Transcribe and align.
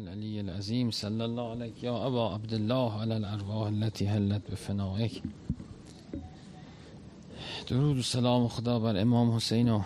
العلی 0.00 0.38
العظیم 0.38 0.90
صلی 0.90 1.20
الله 1.20 1.50
علیک 1.50 1.82
یا 1.82 1.96
ابا 1.96 2.34
عبدالله 2.34 3.00
علی 3.00 3.12
الارواح 3.12 3.66
التي 3.66 4.06
حلت 4.06 4.50
بفنائک 4.50 5.22
درود 7.66 7.98
و 7.98 8.02
سلام 8.02 8.48
خدا 8.48 8.78
بر 8.78 8.96
امام 8.96 9.36
حسین 9.36 9.68
و 9.68 9.82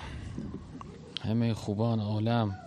همه 1.23 1.55
خوبان 1.55 2.01
عالم. 2.01 2.59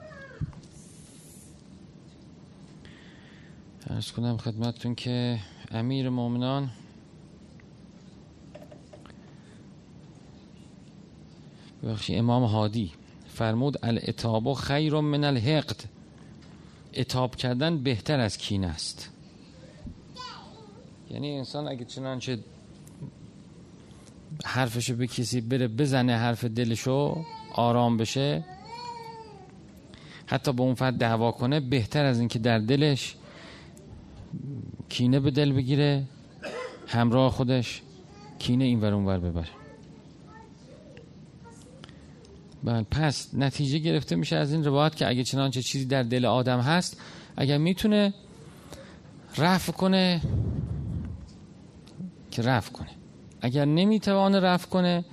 ارز 3.90 4.12
کنم 4.12 4.38
خدمتتون 4.38 4.96
که 4.96 5.40
امیر 5.72 6.10
مؤمنان 6.10 6.70
بخشی 11.84 12.16
امام 12.16 12.44
هادی 12.44 12.92
فرمود 13.28 13.86
الاتاب 13.86 14.54
خیر 14.54 15.00
من 15.00 15.24
الحقد 15.24 15.97
اتاب 16.98 17.36
کردن 17.36 17.78
بهتر 17.78 18.20
از 18.20 18.38
کین 18.38 18.66
است. 18.66 19.10
یعنی 21.10 21.38
انسان 21.38 21.68
اگه 21.68 21.86
چنانچه 21.86 22.40
حرفشو 24.46 24.96
به 24.96 25.08
کسی 25.08 25.42
بره 25.42 25.68
بزنه 25.68 26.16
حرف 26.18 26.46
دلشو 26.46 27.26
آرام 27.54 27.98
بشه 27.98 28.44
حتی 30.26 30.54
به 30.54 30.62
اون 30.62 30.76
فرد 30.76 30.98
دعوا 30.98 31.32
کنه 31.32 31.60
بهتر 31.60 32.06
از 32.06 32.20
اینکه 32.20 32.40
در 32.40 32.60
دلش 32.60 33.16
کینه 34.90 35.20
به 35.20 35.32
دل 35.32 35.52
بگیره 35.52 36.04
همراه 36.88 37.32
خودش 37.32 37.82
کینه 38.40 38.66
این 38.66 38.82
ور 38.82 38.94
ور 38.94 39.20
ببره. 39.20 39.67
بله 42.64 42.86
پس 42.92 43.30
نتیجه 43.34 43.78
گرفته 43.78 44.16
میشه 44.16 44.36
از 44.36 44.52
این 44.54 44.64
روایت 44.64 44.96
که 44.96 45.08
اگه 45.08 45.24
چنانچه 45.24 45.62
چیزی 45.62 45.86
در 45.86 46.04
دل 46.04 46.26
آدم 46.26 46.60
هست 46.60 47.02
اگر 47.38 47.58
می‌تونه 47.58 48.14
رفع 49.38 49.72
کنه 49.72 50.22
که 52.32 52.42
رفع 52.42 52.72
کنه. 52.72 52.90
اگر 53.42 53.66
نمی‌توانه 53.66 54.40
رفع 54.40 54.68
کنه 54.68 55.06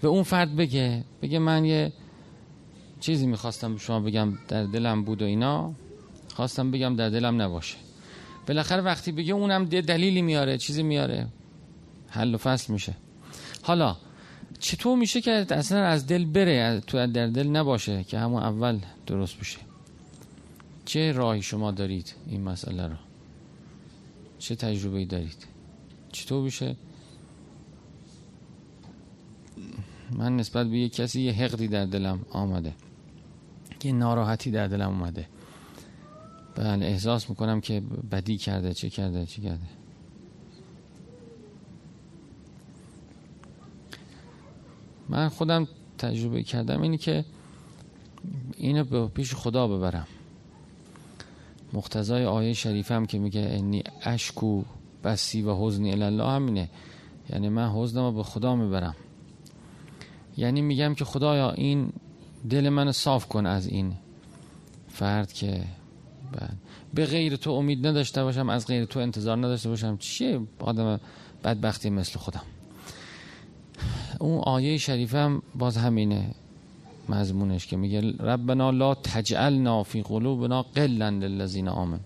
به 0.00 0.08
اون 0.08 0.22
فرد 0.22 0.56
بگه 0.56 1.04
بگه 1.22 1.38
من 1.38 1.64
یه 1.64 1.92
چیزی 3.00 3.26
می‌خواستم 3.26 3.74
به 3.74 3.80
شما 3.80 4.00
بگم 4.00 4.38
در 4.48 4.64
دلم 4.64 5.04
بود 5.04 5.22
و 5.22 5.24
اینا 5.24 5.72
خواستم 6.34 6.70
بگم 6.70 6.96
در 6.96 7.08
دلم 7.08 7.42
نباشه. 7.42 7.76
بالاخره 8.46 8.82
وقتی 8.82 9.12
بگه 9.12 9.32
اونم 9.34 9.64
دلیلی 9.64 10.22
میاره 10.22 10.58
چیزی 10.58 10.82
میاره 10.82 11.26
حل 12.08 12.34
و 12.34 12.38
فصل 12.38 12.72
میشه. 12.72 12.94
حالا 13.62 13.96
چطور 14.60 14.98
میشه 14.98 15.20
که 15.20 15.46
اصلا 15.50 15.84
از 15.84 16.06
دل 16.06 16.24
بره 16.24 16.80
تو 16.80 17.06
در 17.06 17.26
دل 17.26 17.46
نباشه 17.46 18.04
که 18.04 18.18
همون 18.18 18.42
اول 18.42 18.78
درست 19.06 19.38
بشه. 19.40 19.58
چه 20.84 21.12
راهی 21.12 21.42
شما 21.42 21.70
دارید 21.70 22.14
این 22.26 22.42
مسئله 22.42 22.86
رو 22.86 22.96
چه 24.38 24.56
تجربه 24.56 25.04
دارید؟ 25.04 25.46
چطور 26.12 26.44
بشه؟ 26.44 26.76
من 30.10 30.36
نسبت 30.36 30.66
به 30.66 30.78
یک 30.78 30.94
کسی 30.94 31.20
یه 31.20 31.32
حقدی 31.32 31.68
در 31.68 31.84
دلم 31.84 32.26
آمده 32.30 32.74
یه 33.84 33.92
ناراحتی 33.92 34.50
در 34.50 34.66
دلم 34.66 34.88
اومده. 34.88 35.26
بله 36.54 36.86
احساس 36.86 37.30
می‌کنم 37.30 37.60
که 37.60 37.82
بدی 38.10 38.38
کرده 38.38 38.74
چه 38.74 38.90
کرده 38.90 39.26
چه 39.26 39.42
کرده. 39.42 39.77
من 45.08 45.28
خودم 45.28 45.68
تجربه 45.98 46.42
کردم 46.42 46.82
اینی 46.82 46.98
که 46.98 47.24
اینو 48.56 48.84
به 48.84 49.06
پیش 49.06 49.34
خدا 49.34 49.68
ببرم. 49.68 50.06
مقتضای 51.72 52.24
آیه 52.24 52.52
شریف 52.52 52.92
هم 52.92 53.06
که 53.06 53.18
میگه 53.18 53.40
انی 53.40 53.82
اشکو 54.02 54.62
بسی 55.04 55.42
و 55.42 55.54
حزنی 55.54 56.02
الله 56.02 56.28
همینه. 56.28 56.68
یعنی 57.30 57.48
من 57.48 57.68
حزنم 57.68 58.04
رو 58.04 58.12
به 58.12 58.22
خدا 58.22 58.56
می‌برم. 58.56 58.94
یعنی 60.36 60.62
میگم 60.62 60.94
که 60.94 61.04
خدایا 61.04 61.50
این 61.50 61.92
دل 62.50 62.68
من 62.68 62.92
صاف 62.92 63.26
کن 63.28 63.46
از 63.46 63.66
این 63.66 63.94
فرد 64.88 65.32
که 65.32 65.64
به 66.94 67.06
غیر 67.06 67.36
تو 67.36 67.50
امید 67.50 67.86
نداشته 67.86 68.22
باشم 68.22 68.48
از 68.48 68.66
غیر 68.66 68.84
تو 68.84 69.00
انتظار 69.00 69.36
نداشته 69.36 69.68
باشم. 69.68 69.96
چیه 69.96 70.40
آدم 70.58 71.00
بدبختی 71.44 71.90
مثل 71.90 72.18
خودم؟ 72.18 72.42
اون 74.20 74.38
آیه 74.38 74.78
شریف 74.78 75.14
هم 75.14 75.42
باز 75.54 75.76
همینه 75.76 76.34
مضمونش 77.08 77.66
که 77.66 77.76
میگه 77.76 78.00
ربنا 78.00 78.70
لا 78.70 78.94
تجعلنا 78.94 79.82
فی 79.82 80.02
قلوبنا 80.02 80.62
قلا 80.62 81.08
للذین 81.08 81.68
آمن 81.68 82.00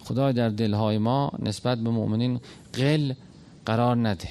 خدای 0.00 0.32
در 0.32 0.48
دلهای 0.48 0.98
ما 0.98 1.32
نسبت 1.38 1.78
به 1.78 1.90
مؤمنین 1.90 2.40
قل 2.72 3.12
قرار 3.66 3.96
نده. 3.96 4.28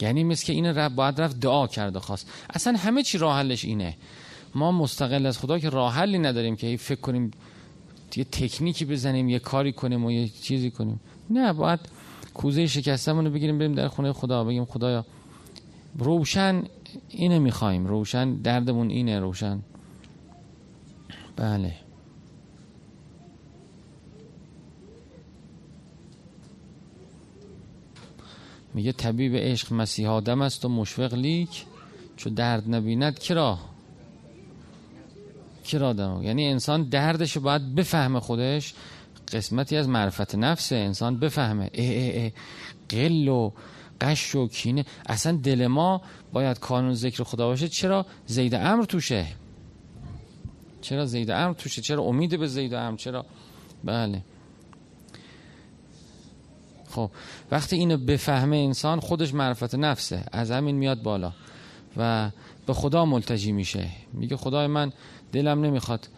یعنی 0.00 0.24
مثل 0.24 0.46
که 0.46 0.52
این 0.52 0.66
رب 0.66 0.94
باید 0.94 1.20
رفت 1.20 1.40
دعا 1.40 1.66
کرده 1.66 2.00
خواست. 2.00 2.30
اصلا 2.50 2.76
همه 2.78 3.02
چی 3.02 3.18
راه 3.18 3.36
حلش 3.36 3.64
اینه. 3.64 3.96
ما 4.54 4.72
مستقل 4.72 5.26
از 5.26 5.38
خدا 5.38 5.58
که 5.58 5.70
راه 5.70 5.94
حلی 5.94 6.18
نداریم 6.18 6.56
که 6.56 6.76
فکر 6.76 7.00
کنیم 7.00 7.30
یه 8.16 8.24
تکنیکی 8.24 8.84
بزنیم 8.84 9.28
یه 9.28 9.38
کاری 9.38 9.72
کنیم 9.72 10.04
و 10.04 10.10
یه 10.10 10.28
چیزی 10.28 10.70
کنیم. 10.70 11.00
نه 11.30 11.52
باید 11.52 11.80
کوزه 12.34 12.66
شکستمون 12.66 13.24
رو 13.24 13.30
بگیریم 13.30 13.58
بریم 13.58 13.74
در 13.74 13.88
خونه 13.88 14.12
خدا 14.12 14.44
بگیم 14.44 14.64
خدایا 14.64 15.04
روشن 15.94 16.64
اینه 17.08 17.38
می‌خوایم. 17.38 17.86
روشن 17.86 18.34
دردمون 18.34 18.90
اینه 18.90 19.20
روشن. 19.20 19.62
بله. 21.36 21.74
میگه 28.74 28.92
طبیب 28.92 29.36
عشق 29.36 29.72
مسیح 29.72 30.08
آدم 30.08 30.42
است 30.42 30.64
و 30.64 30.68
مشفق 30.68 31.14
لیک. 31.14 31.64
چو 32.16 32.30
درد 32.30 32.74
نبیند 32.74 33.18
کرا 33.18 33.58
کرا 35.64 35.92
دم 35.92 36.22
یعنی 36.22 36.46
انسان 36.46 36.82
دردش 36.82 37.38
باید 37.38 37.74
بفهمه 37.74 38.20
خودش. 38.20 38.74
قسمتی 39.32 39.76
از 39.76 39.88
معرفت 39.88 40.34
نفسه 40.34 40.76
انسان 40.76 41.18
بفهمه. 41.18 41.70
اه 41.74 41.86
اه 41.86 42.24
اه. 42.24 42.30
قل 42.88 43.28
و 43.28 43.50
قش 44.00 44.34
و 44.34 44.48
کینه. 44.48 44.84
اصلا 45.06 45.32
دل 45.42 45.66
ما 45.66 46.02
باید 46.32 46.58
کانون 46.58 46.94
ذکر 46.94 47.24
خدا 47.24 47.46
باشه 47.46 47.68
چرا 47.68 48.06
زید 48.26 48.54
امر 48.54 48.84
توشه؟ 48.84 49.26
چرا 50.80 51.06
زید 51.06 51.30
امر 51.30 51.52
توشه؟ 51.52 51.82
چرا 51.82 52.02
امید 52.02 52.38
به 52.38 52.46
زید 52.46 52.74
امر؟ 52.74 52.96
چرا؟ 52.96 53.26
بله. 53.84 54.22
خب 56.90 57.10
وقتی 57.50 57.76
اینو 57.76 57.96
بفهمه 57.96 58.56
انسان 58.56 59.00
خودش 59.00 59.34
معرفت 59.34 59.74
نفسه. 59.74 60.24
از 60.32 60.50
همین 60.50 60.76
میاد 60.76 61.02
بالا. 61.02 61.32
و 61.96 62.30
به 62.66 62.74
خدا 62.74 63.04
ملتجی 63.04 63.52
میشه. 63.52 63.88
میگه 64.12 64.36
خدای 64.36 64.66
من 64.66 64.92
دلم 65.32 65.64
نمی‌خواد 65.64 66.08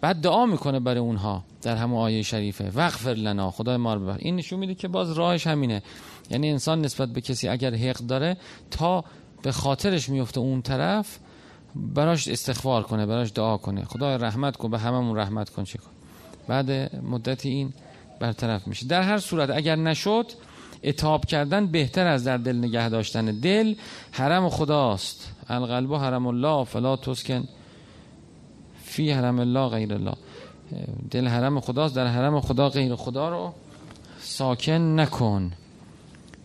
بعد 0.00 0.16
دعا 0.16 0.46
می‌کنه 0.46 0.80
برای 0.80 1.00
اونها 1.00 1.44
در 1.62 1.76
همون 1.76 2.00
آیه 2.00 2.22
شریفه. 2.22 2.70
وغفر 2.74 3.14
لنا. 3.14 3.50
خدای 3.50 3.76
ما 3.76 3.94
رو 3.94 4.14
این 4.18 4.36
نشون 4.36 4.58
میده 4.58 4.74
که 4.74 4.88
باز 4.88 5.12
راهش 5.12 5.46
همینه. 5.46 5.82
یعنی 6.30 6.50
انسان 6.50 6.80
نسبت 6.80 7.08
به 7.08 7.20
کسی 7.20 7.48
اگر 7.48 7.74
حق 7.74 7.96
داره 7.96 8.36
تا 8.70 9.04
به 9.42 9.52
خاطرش 9.52 10.08
میفته 10.08 10.40
اون 10.40 10.62
طرف 10.62 11.18
براش 11.74 12.28
استغفار 12.28 12.82
کنه 12.82 13.06
براش 13.06 13.32
دعا 13.34 13.56
کنه. 13.56 13.84
خدای 13.84 14.18
رحمت 14.18 14.56
کن 14.56 14.70
به 14.70 14.78
هممون 14.78 15.16
رحمت 15.16 15.50
کن. 15.50 15.64
چه 15.64 15.78
کن 15.78 15.90
بعد 16.48 16.96
مدتی 17.04 17.48
این 17.48 17.72
برطرف 18.20 18.66
میشه. 18.66 18.86
در 18.86 19.02
هر 19.02 19.18
صورت 19.18 19.50
اگر 19.50 19.76
نشد 19.76 20.26
اتاب 20.84 21.24
کردن 21.24 21.66
بهتر 21.66 22.06
از 22.06 22.24
در 22.24 22.36
دل 22.36 22.56
نگه 22.56 22.88
داشتن. 22.88 23.40
دل 23.40 23.74
حرم 24.10 24.48
خداست. 24.48 25.32
القلب 25.48 25.94
حرم 25.94 26.26
الله 26.26 26.64
فلا 26.64 26.96
تسکن. 26.96 27.48
فی 28.90 29.10
حرم 29.10 29.38
الله 29.38 29.68
غیر 29.68 29.94
الله. 29.94 30.14
دل 31.10 31.26
حرم 31.26 31.60
خداست 31.60 31.94
در 31.96 32.06
حرم 32.06 32.40
خدا 32.40 32.68
غیر 32.68 32.94
خدا 32.94 33.28
رو 33.28 33.52
ساکن 34.20 35.00
نکن. 35.00 35.52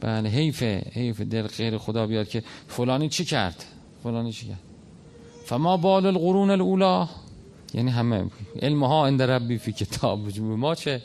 بله 0.02 0.30
حیفه 0.30 0.92
حیف 0.94 1.22
دل 1.22 1.48
غیر 1.48 1.78
خدا 1.78 2.08
بیاد 2.08 2.28
که 2.28 2.44
فلانی 2.68 3.10
چی 3.10 3.26
کرد؟ 3.26 3.64
فلانی 4.04 4.32
چی 4.32 4.48
کرد؟ 4.48 4.60
فما 5.46 5.78
بال 5.78 6.06
القرون 6.06 6.50
الاولا 6.50 7.10
یعنی 7.74 7.92
همه 7.92 8.26
علمها 8.62 9.06
اند 9.06 9.22
ربی 9.22 9.58
فی 9.58 9.72
کتاب. 9.72 10.40
ما 10.40 10.76
چه؟ 10.76 11.02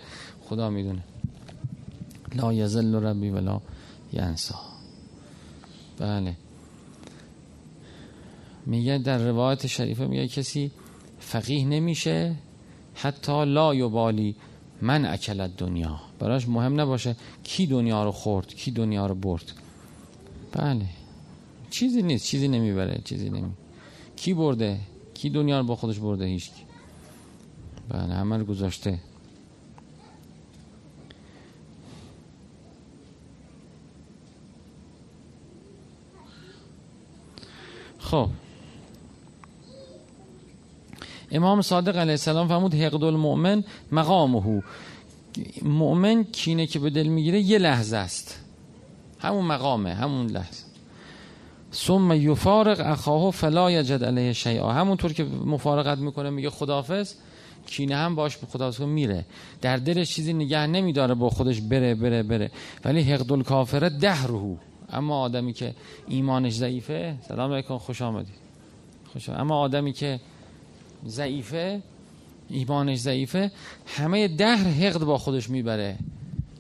خدا 0.49 0.71
می‌دونه. 0.71 1.03
لا 2.35 2.53
یزل 2.53 2.95
ربی 2.95 3.31
ولا 3.31 3.61
ینسا. 4.13 4.55
بله. 5.99 6.37
میگه 8.67 8.99
در 8.99 9.19
روایت 9.19 9.67
شریفه 9.67 10.07
میگه 10.07 10.29
کسی 10.29 10.71
فقیه 11.31 11.65
نمیشه 11.65 12.35
حتی 12.95 13.45
لا 13.45 13.75
یبالی 13.75 14.37
من 14.83 15.07
اکلت 15.07 15.57
دنیا 15.57 16.01
براش 16.19 16.49
مهم 16.49 16.81
نباشه 16.81 17.17
کی 17.43 17.67
دنیا 17.67 18.05
رو 18.05 18.13
خورد 18.13 18.55
کی 18.55 18.71
دنیا 18.71 19.07
رو 19.07 19.15
برد. 19.15 19.53
بله. 20.53 20.87
چیزی 21.71 22.03
نیست 22.03 22.27
چیزی 22.27 22.49
نمی‌بره 22.49 23.01
چیزی 23.05 23.31
نمی 23.31 23.53
کی 24.17 24.35
برده؟ 24.35 24.81
کی 25.15 25.31
دنیا 25.31 25.61
رو 25.61 25.67
با 25.67 25.77
خودش 25.77 25.99
برده؟ 25.99 26.25
هیچ. 26.25 26.51
بله 27.89 28.15
همه 28.15 28.37
رو 28.37 28.45
گذاشته. 28.45 28.99
خب. 37.99 38.29
امام 41.31 41.63
صادق 41.63 41.97
علیه 41.97 42.13
السلام 42.13 42.49
فرمود 42.49 42.75
حقد 42.75 43.05
المؤمن 43.05 43.65
مقامه. 43.93 44.63
مؤمن 45.63 46.25
کینه 46.25 46.67
که 46.67 46.79
به 46.79 46.91
دل 46.91 47.07
می‌گیره 47.07 47.41
یه 47.41 47.59
لحظه 47.59 47.97
است. 47.97 48.41
همون 49.19 49.45
مقامه 49.45 49.95
همون 49.95 50.27
لحظه. 50.27 50.65
ثم 51.73 52.13
یفارق 52.13 52.81
اخاه 52.81 53.31
فلا 53.31 53.71
یجد 53.71 54.05
علیه 54.05 54.33
شیئا 54.33 54.73
همونطور 54.73 55.13
که 55.13 55.25
مفارقت 55.25 55.99
می‌کنه 55.99 56.31
میگه 56.31 56.51
خدافظ 56.51 57.15
کینه 57.67 57.97
هم 57.97 58.15
باش 58.15 58.37
به 58.37 58.47
خدا 58.47 58.87
میره. 58.87 59.25
در 59.61 59.77
دلش 59.77 60.15
چیزی 60.15 60.33
نگه 60.33 60.67
نمیداره 60.67 61.15
با 61.15 61.31
خودش 61.31 61.61
بره 61.61 61.95
بره 61.95 62.23
بره. 62.23 62.51
ولی 62.85 63.03
حقد 63.03 63.33
الکافره 63.33 63.89
ده 63.89 64.27
روح 64.27 64.59
اما 64.93 65.21
آدمی 65.21 65.53
که 65.53 65.75
ایمانش 66.09 66.53
ضعیفه 66.53 67.17
سلام 67.29 67.53
علیکم 67.53 67.79
خوش 67.79 68.03
آمدید. 68.03 68.35
خوش 69.13 69.29
اما 69.29 69.59
آدمی 69.59 69.93
که 69.93 70.21
ضعیفه 71.07 71.83
ایمانش 72.49 72.99
ضعیفه. 72.99 73.53
همه 73.87 74.29
دهر 74.29 74.69
حقد 74.69 75.05
با 75.05 75.19
خودش 75.19 75.51
می‌بره 75.51 75.99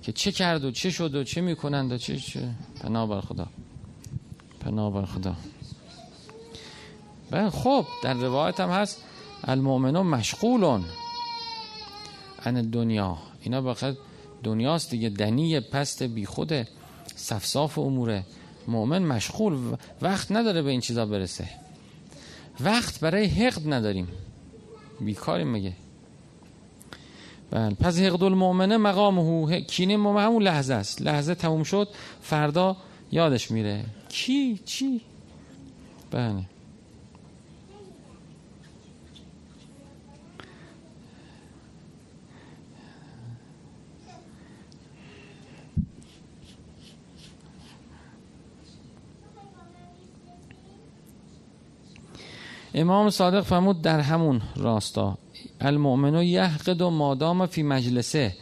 که 0.02 0.12
چه 0.12 0.32
کرد 0.32 0.64
و 0.64 0.70
چه 0.70 0.90
شد 0.90 1.14
و 1.14 1.24
چه 1.24 1.40
می‌کنند 1.40 1.92
و 1.92 1.98
چه 1.98 2.16
چه 2.16 2.50
پناه 2.80 3.08
بر 3.08 3.20
خدا. 3.20 3.46
پناه 4.60 4.92
بر 4.92 5.04
خدا. 5.04 5.36
بله 7.30 7.50
خب 7.50 7.86
در 8.02 8.14
روایت 8.14 8.60
هم 8.60 8.70
هست 8.70 9.04
المؤمنون 9.44 10.06
مشغولون 10.06 10.84
ان 12.44 12.70
دنیا 12.70 13.18
اینا 13.42 13.60
بخاطر 13.60 13.98
دنیاست 14.42 14.90
دیگه 14.90 15.08
دنی 15.08 15.60
پست 15.60 16.02
بی 16.02 16.26
خوده 16.26 16.68
صفصاف 17.16 17.78
اموره. 17.78 18.26
مؤمن 18.68 19.02
مشغول 19.02 19.76
وقت 20.02 20.32
نداره 20.32 20.62
به 20.62 20.70
این 20.70 20.80
چیزا 20.80 21.06
برسه. 21.06 21.48
وقت 22.60 23.00
برای 23.00 23.26
حقد 23.26 23.72
نداریم. 23.72 24.08
بیکاریم 25.00 25.52
مگه؟ 25.52 25.72
بله. 27.50 27.74
پس 27.74 27.98
حقد 27.98 28.22
المؤمنه 28.22 28.76
مقامه 28.76 29.60
کینه 29.60 29.96
مؤمن 29.96 30.24
همون 30.24 30.42
لحظه 30.42 30.74
است. 30.74 31.02
لحظه 31.02 31.34
تموم 31.34 31.62
شد 31.62 31.88
فردا 32.22 32.76
یادش 33.12 33.50
میره. 33.50 33.84
کی؟ 34.08 34.60
چی؟ 34.64 35.00
بله. 36.10 36.44
امام 52.74 53.10
صادق 53.10 53.40
فرمود 53.40 53.82
در 53.82 54.00
همون 54.00 54.42
راستا 54.56 55.18
المؤمن 55.60 56.22
یحقد 56.22 56.80
و 56.80 56.90
مادام 56.90 57.46
فی 57.46 57.62
مجلسه. 57.62 58.36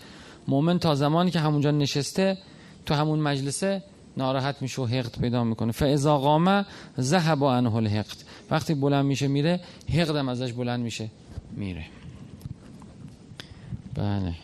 مؤمن 0.48 0.78
تا 0.78 0.94
زمانی 0.94 1.30
که 1.30 1.40
همونجا 1.40 1.70
نشسته 1.70 2.38
تو 2.86 2.94
همون 2.94 3.18
مجلسه 3.18 3.82
ناراحت 4.16 4.62
میشه 4.62 4.82
و 4.82 4.86
حقد 4.86 5.20
پیدا 5.20 5.44
می‌کنه. 5.44 5.72
فاذا 5.72 6.18
قام 6.18 6.64
ذهب 7.00 7.44
عنه 7.44 7.74
الحقد. 7.74 8.16
وقتی 8.50 8.74
بلند 8.74 9.04
میشه 9.04 9.28
میره 9.28 9.60
حقدم 9.92 10.28
ازش 10.28 10.52
بلند 10.52 10.80
میشه 10.80 11.10
میره. 11.56 11.84
بله. 13.94 14.34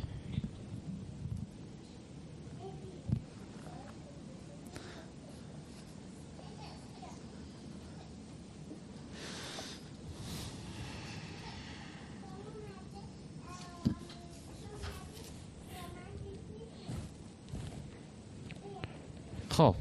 خب. 19.57 19.75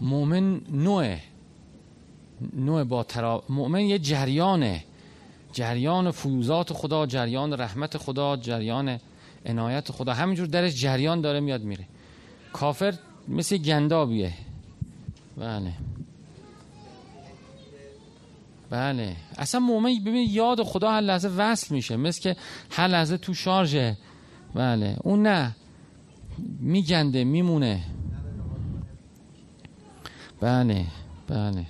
مؤمن 0.00 0.60
نوع 0.70 1.16
نوع 2.52 2.84
با 2.84 3.02
ترا... 3.02 3.44
مؤمن 3.48 3.80
یه 3.80 3.98
جریانه. 3.98 4.84
جریان 5.52 6.10
فیوزات 6.10 6.72
خدا 6.72 7.06
جریان 7.06 7.52
رحمت 7.52 7.96
خدا 7.96 8.36
جریان 8.36 8.98
عنایت 9.46 9.92
خدا. 9.92 10.12
همینجور 10.12 10.46
درش 10.46 10.80
جریان 10.80 11.20
داره 11.20 11.40
میاد 11.40 11.62
میره. 11.62 11.84
کافر 12.52 12.94
مثل 13.28 13.56
گندابیه. 13.56 14.32
بله. 15.36 15.72
بله. 18.70 19.16
اصلا 19.38 19.60
مؤمن 19.60 19.98
ببین 20.04 20.30
یاد 20.30 20.62
خدا 20.62 20.90
هر 20.90 21.00
لحظه 21.00 21.28
وصل 21.28 21.74
میشه. 21.74 21.96
مثل 21.96 22.20
که 22.20 22.36
هر 22.70 22.88
لحظه 22.88 23.16
تو 23.16 23.34
شارژه. 23.34 23.96
بله. 24.54 24.96
اون 25.02 25.22
نه. 25.22 25.56
میگنده 26.60 27.24
میمونه. 27.24 27.84
بله 30.40 30.86
بله. 31.28 31.66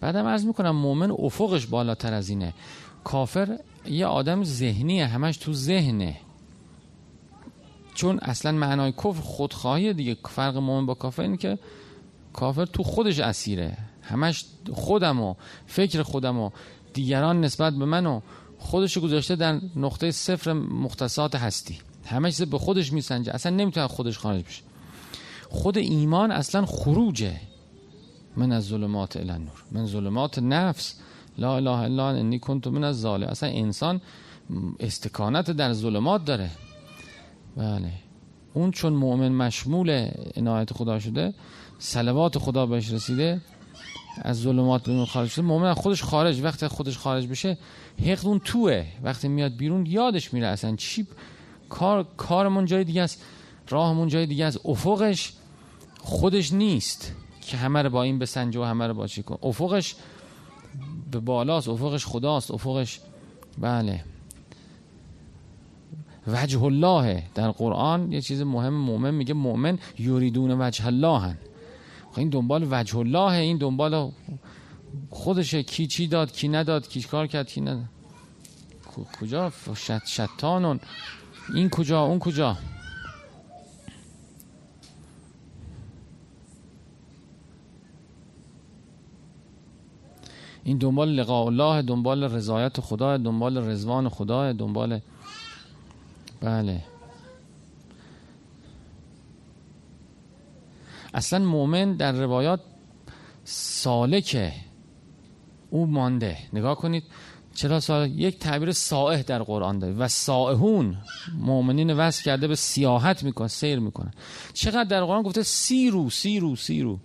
بعدم 0.00 0.26
عرض 0.26 0.46
می‌کنم 0.46 0.76
مؤمن 0.76 1.10
افقش 1.10 1.66
بالاتر 1.66 2.12
از 2.14 2.28
اینه. 2.28 2.54
کافر 3.04 3.58
یه 3.86 4.06
آدم 4.06 4.44
ذهنیه 4.44 5.06
همش 5.06 5.36
تو 5.36 5.52
ذهنه. 5.52 6.16
چون 7.94 8.18
اصلا 8.18 8.52
معنای 8.52 8.92
کفر 8.92 9.20
خودخواهی 9.20 9.92
دیگه. 9.92 10.16
فرق 10.28 10.56
مؤمن 10.56 10.86
با 10.86 10.94
کافر 10.94 11.22
اینه 11.22 11.36
که 11.36 11.58
کافر 12.32 12.64
تو 12.64 12.82
خودش 12.82 13.18
اسیره. 13.18 13.76
همش 14.02 14.44
خودم 14.72 15.20
و 15.20 15.34
فکر 15.66 16.02
خودم 16.02 16.38
و 16.38 16.50
دیگران 16.92 17.40
نسبت 17.40 17.74
به 17.74 17.84
من 17.84 18.06
و 18.06 18.20
خودش 18.58 18.98
گذاشته 18.98 19.36
در 19.36 19.60
نقطه 19.76 20.10
صفر 20.10 20.52
مختصات 20.52 21.34
هستی. 21.34 21.78
همه 22.06 22.30
چیز 22.30 22.42
به 22.42 22.58
خودش 22.58 22.92
میسنجه. 22.92 23.32
اصلا 23.32 23.56
نمی‌تونه 23.56 23.86
خودش 23.86 24.18
خارج 24.18 24.44
بشه. 24.44 24.62
خود 25.48 25.78
ایمان 25.78 26.30
اصلا 26.30 26.66
خروجه. 26.66 27.40
من 28.36 28.52
از 28.52 28.64
ظلمات 28.64 29.16
الی 29.16 29.32
نور 29.32 29.62
من 29.72 29.86
ظلمات 29.86 30.38
نفس. 30.38 30.94
لا 31.38 31.56
اله 31.56 31.70
الا 31.78 32.08
انی 32.08 32.38
کنت 32.38 32.66
من 32.66 32.84
از 32.84 33.00
ظالم 33.00 33.28
اصلا 33.28 33.48
انسان 33.48 34.00
استکانت 34.80 35.50
در 35.50 35.72
ظلمات 35.72 36.24
داره. 36.24 36.50
بله. 37.56 37.92
اون 38.54 38.70
چون 38.70 38.92
مؤمن 38.92 39.32
مشمول 39.32 40.08
عنایت 40.36 40.72
خدا 40.72 40.98
شده 40.98 41.34
صلوات 41.78 42.38
خدا 42.38 42.66
بهش 42.66 42.92
رسیده 42.92 43.40
از 44.16 44.40
ظلمات 44.40 44.84
بیرون 44.84 45.04
خارج 45.04 45.30
شده. 45.30 45.44
مؤمن 45.44 45.68
از 45.68 45.76
خودش 45.76 46.02
خارج 46.02 46.40
وقتی 46.40 46.68
خودش 46.68 46.98
خارج 46.98 47.26
بشه 47.26 47.58
حقد 48.00 48.26
اون 48.26 48.38
توه. 48.38 48.84
وقتی 49.02 49.28
میاد 49.28 49.56
بیرون 49.56 49.86
یادش 49.86 50.34
میره 50.34 50.46
اصلا 50.46 50.76
چی 50.76 51.06
کار 51.68 52.06
کارمون 52.16 52.64
جای 52.64 52.84
دیگه 52.84 53.02
است 53.02 53.24
راهمون 53.68 54.08
جای 54.08 54.26
دیگه 54.26 54.44
است. 54.44 54.66
افقش 54.66 55.32
خودش 55.98 56.52
نیست 56.52 57.12
که 57.40 57.56
همه 57.56 57.82
رو 57.82 57.90
با 57.90 58.02
این 58.02 58.18
بسنجه 58.18 58.60
و 58.60 58.64
همه 58.64 58.86
رو 58.86 58.94
با 58.94 59.06
چی 59.06 59.22
کن 59.22 59.38
افقش 59.42 59.94
به 61.10 61.20
بالاست 61.20 61.68
افقش 61.68 62.06
خداست 62.06 62.50
افقش 62.50 63.00
بله. 63.58 64.04
وجه 66.26 66.62
الله 66.62 67.22
در 67.34 67.50
قرآن 67.50 68.12
یه 68.12 68.20
چیز 68.20 68.42
مهم 68.42 68.74
مؤمن 68.74 69.14
میگه 69.14 69.34
مؤمن 69.34 69.78
یوریدون 69.98 70.60
وجه 70.60 70.86
الله 70.86 71.18
هن. 71.18 71.38
این 72.16 72.28
دنبال 72.28 72.66
وجه 72.70 72.98
الله 72.98 73.32
این 73.32 73.58
دنبال 73.58 74.12
خودشه 75.10 75.62
کی 75.62 75.86
چی 75.86 76.06
داد 76.06 76.32
کی 76.32 76.48
نداد 76.48 76.88
کی 76.88 77.02
کار 77.02 77.26
کرد 77.26 77.48
کی 77.48 77.60
نداد. 77.60 77.84
کجا؟ 79.20 79.52
شت 79.74 80.06
شتانون. 80.06 80.80
این 81.54 81.70
کجا؟ 81.70 82.02
اون 82.02 82.18
کجا؟ 82.18 82.56
این 90.64 90.78
دنبال 90.78 91.08
لقاء 91.08 91.46
الله 91.46 91.82
دنبال 91.82 92.24
رضایت 92.24 92.80
خدا 92.80 93.16
دنبال 93.16 93.58
رضوان 93.58 94.08
خدا 94.08 94.52
دنبال 94.52 95.00
بله. 96.40 96.91
اصلا 101.14 101.38
مؤمن 101.38 101.96
در 101.96 102.12
روایات 102.12 102.60
سالکه. 103.44 104.52
او 105.70 105.86
مانده. 105.86 106.36
نگاه 106.52 106.76
کنید 106.76 107.04
چرا 107.54 107.80
سال 107.80 108.10
یک 108.10 108.38
تعبیر 108.38 108.72
سائح 108.72 109.22
در 109.22 109.42
قرآن 109.42 109.78
داره. 109.78 109.94
و 109.94 110.08
سائحون 110.08 110.96
مؤمنین 111.38 111.92
وصل 111.92 112.22
کرده 112.22 112.48
به 112.48 112.54
سیاحت 112.54 113.22
می‌کنه 113.22 113.48
سیر 113.48 113.78
می‌کنه 113.78 114.10
چقدر 114.52 114.84
در 114.84 115.04
قرآن 115.04 115.22
گفته 115.22 115.42
سیرو 115.42 116.10
سیرو 116.10 116.56
سیرو. 116.56 116.98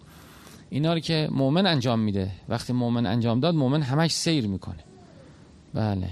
اینا 0.70 0.94
رو 0.94 1.00
که 1.00 1.30
مؤمن 1.32 1.66
انجام 1.66 2.00
میده. 2.00 2.32
وقتی 2.50 2.74
مؤمن 2.74 3.06
انجام 3.06 3.40
داد 3.40 3.56
مؤمن 3.56 3.82
همش 3.82 4.12
سیر 4.12 4.48
می‌کنه. 4.48 4.84
بله. 5.74 6.10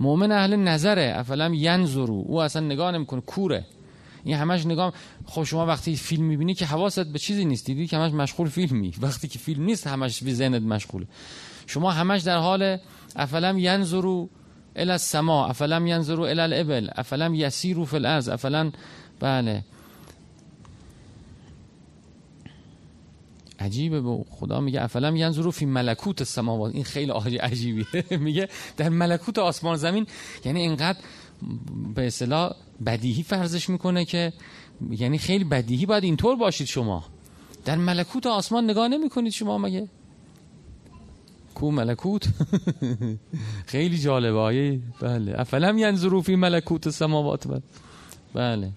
مؤمن 0.00 0.32
اهل 0.32 0.56
نظره. 0.56 1.12
افلم 1.16 1.54
ینظرو. 1.54 2.24
او 2.26 2.42
اصلا 2.42 2.66
نگاه 2.66 2.92
نمی‌کنه 2.92 3.20
کوره. 3.20 3.66
این 4.24 4.36
همش 4.36 4.66
نگاه 4.66 4.92
خب 5.26 5.44
شما 5.44 5.66
وقتی 5.66 5.96
فیلم 5.96 6.24
می‌بینی 6.24 6.54
که 6.54 6.66
حواست 6.66 7.12
به 7.12 7.18
چیزی 7.18 7.44
نیست 7.44 7.66
دیدی 7.66 7.86
که 7.86 7.96
همش 7.96 8.12
مشغول 8.12 8.48
فیلمی. 8.48 8.94
وقتی 9.02 9.28
که 9.28 9.38
فیلم 9.38 9.64
نیست 9.64 9.86
همش 9.86 10.22
به 10.22 10.34
ذهنت 10.34 10.62
مشغوله. 10.62 11.06
شما 11.66 11.90
همش 11.90 12.22
در 12.22 12.38
حال 12.38 12.78
افلم 13.16 13.58
ینظرو 13.58 14.28
الى 14.76 14.90
السما 14.90 15.46
افلم 15.46 15.86
ینظرو 15.86 16.22
الى 16.22 16.40
الابل 16.40 16.88
افلم 16.96 17.34
یسیرو 17.34 17.84
فی 17.84 17.96
الارض 17.96 18.28
افلم 18.28 18.72
بله. 19.20 19.64
عجیبه 23.60 24.00
به 24.00 24.24
خدا 24.30 24.60
میگه 24.60 24.82
افلم 24.82 25.16
ینظرو 25.16 25.50
فی 25.50 25.66
ملکوت 25.66 26.20
السماوات. 26.20 26.74
این 26.74 26.84
خیلی 26.84 27.12
عجیبیه 27.38 27.86
میگه 28.26 28.48
در 28.76 28.88
ملکوت 28.88 29.38
آسمان 29.38 29.76
زمین 29.76 30.06
یعنی 30.44 30.60
اینقدر 30.60 30.98
به 31.94 32.06
اصطلاح 32.06 32.52
بدیهی 32.86 33.22
فرضش 33.22 33.68
می‌کنه 33.70 34.04
که 34.04 34.32
یعنی 34.90 35.18
خیلی 35.18 35.44
بدیهی 35.44 35.86
باید 35.86 36.04
اینطور 36.04 36.36
باشید 36.36 36.66
شما. 36.66 37.04
در 37.64 37.76
ملکوت 37.76 38.26
آسمان 38.26 38.64
نگاه 38.64 38.88
نمی‌کنید 38.88 39.32
شما 39.32 39.58
مگه؟ 39.58 39.88
کو 41.54 41.70
ملکوت؟ 41.70 42.28
خیلی 43.72 43.98
جالبه. 43.98 44.80
بله. 45.00 45.40
افلم 45.40 45.78
ینظرو 45.78 46.22
فی 46.22 46.36
ملکوت 46.36 46.86
السماوات 46.86 47.62
بله. 48.34 48.70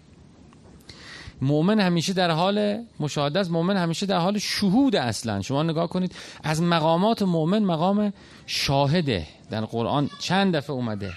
مؤمن 1.41 1.79
همیشه 1.79 2.13
در 2.13 2.31
حال 2.31 2.85
مشاهده 2.99 3.39
است. 3.39 3.51
مؤمن 3.51 3.77
همیشه 3.77 4.05
در 4.05 4.17
حال 4.17 4.37
شهود 4.37 4.95
اصلا. 4.95 5.41
شما 5.41 5.63
نگاه 5.63 5.89
کنید 5.89 6.15
از 6.43 6.61
مقامات 6.61 7.21
مؤمن 7.21 7.63
مقام 7.63 8.13
شاهده. 8.45 9.27
در 9.49 9.65
قرآن 9.65 10.09
چند 10.19 10.55
دفعه 10.55 10.75
اومده؟ 10.75 11.13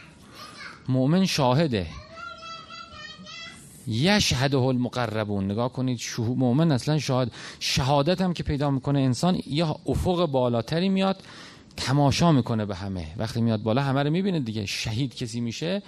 مؤمن 0.89 1.27
شاهده. 1.27 1.87
یشهده 3.87 4.57
المقربون. 4.57 5.45
نگاه 5.45 5.73
کنید 5.73 6.01
مؤمن 6.19 6.73
اصلا 6.73 6.99
شاهد. 6.99 7.33
شهادت 7.61 8.21
هم 8.21 8.33
که 8.33 8.43
پیدا 8.43 8.71
می‌کنه 8.71 9.01
انسان 9.01 9.41
یا 9.47 9.77
افق 9.87 10.27
بالاتری 10.27 10.89
میاد 10.89 11.23
تماشا 11.77 12.33
می‌کنه 12.33 12.67
به 12.67 12.75
همه. 12.75 13.07
وقتی 13.17 13.41
میاد 13.41 13.63
بالا 13.63 13.83
همه 13.83 14.03
رو 14.03 14.11
می‌بینه 14.11 14.41
دیگه. 14.41 14.67
شهید 14.67 15.15
کسی 15.15 15.41
میشه. 15.41 15.83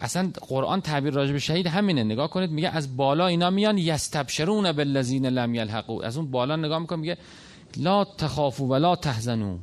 اصلا 0.00 0.30
قرآن 0.48 0.80
تعبیر 0.80 1.12
راجع 1.12 1.32
به 1.32 1.38
شهید 1.38 1.66
همینه. 1.66 2.04
نگاه 2.04 2.30
کنید 2.30 2.50
میگه 2.50 2.68
از 2.68 2.96
بالا 2.96 3.26
اینا 3.26 3.50
میان 3.50 3.78
یستبشرون 3.78 4.72
بالذین 4.72 5.26
لم 5.26 5.54
یلحقوا. 5.54 6.02
از 6.02 6.16
اون 6.16 6.30
بالا 6.30 6.56
نگاه 6.56 6.78
می‌کنه 6.78 6.98
میگه 6.98 7.18
لا 7.76 8.04
تخافوا 8.04 8.66
ولا 8.66 8.96
تحزنوا. 8.96 9.56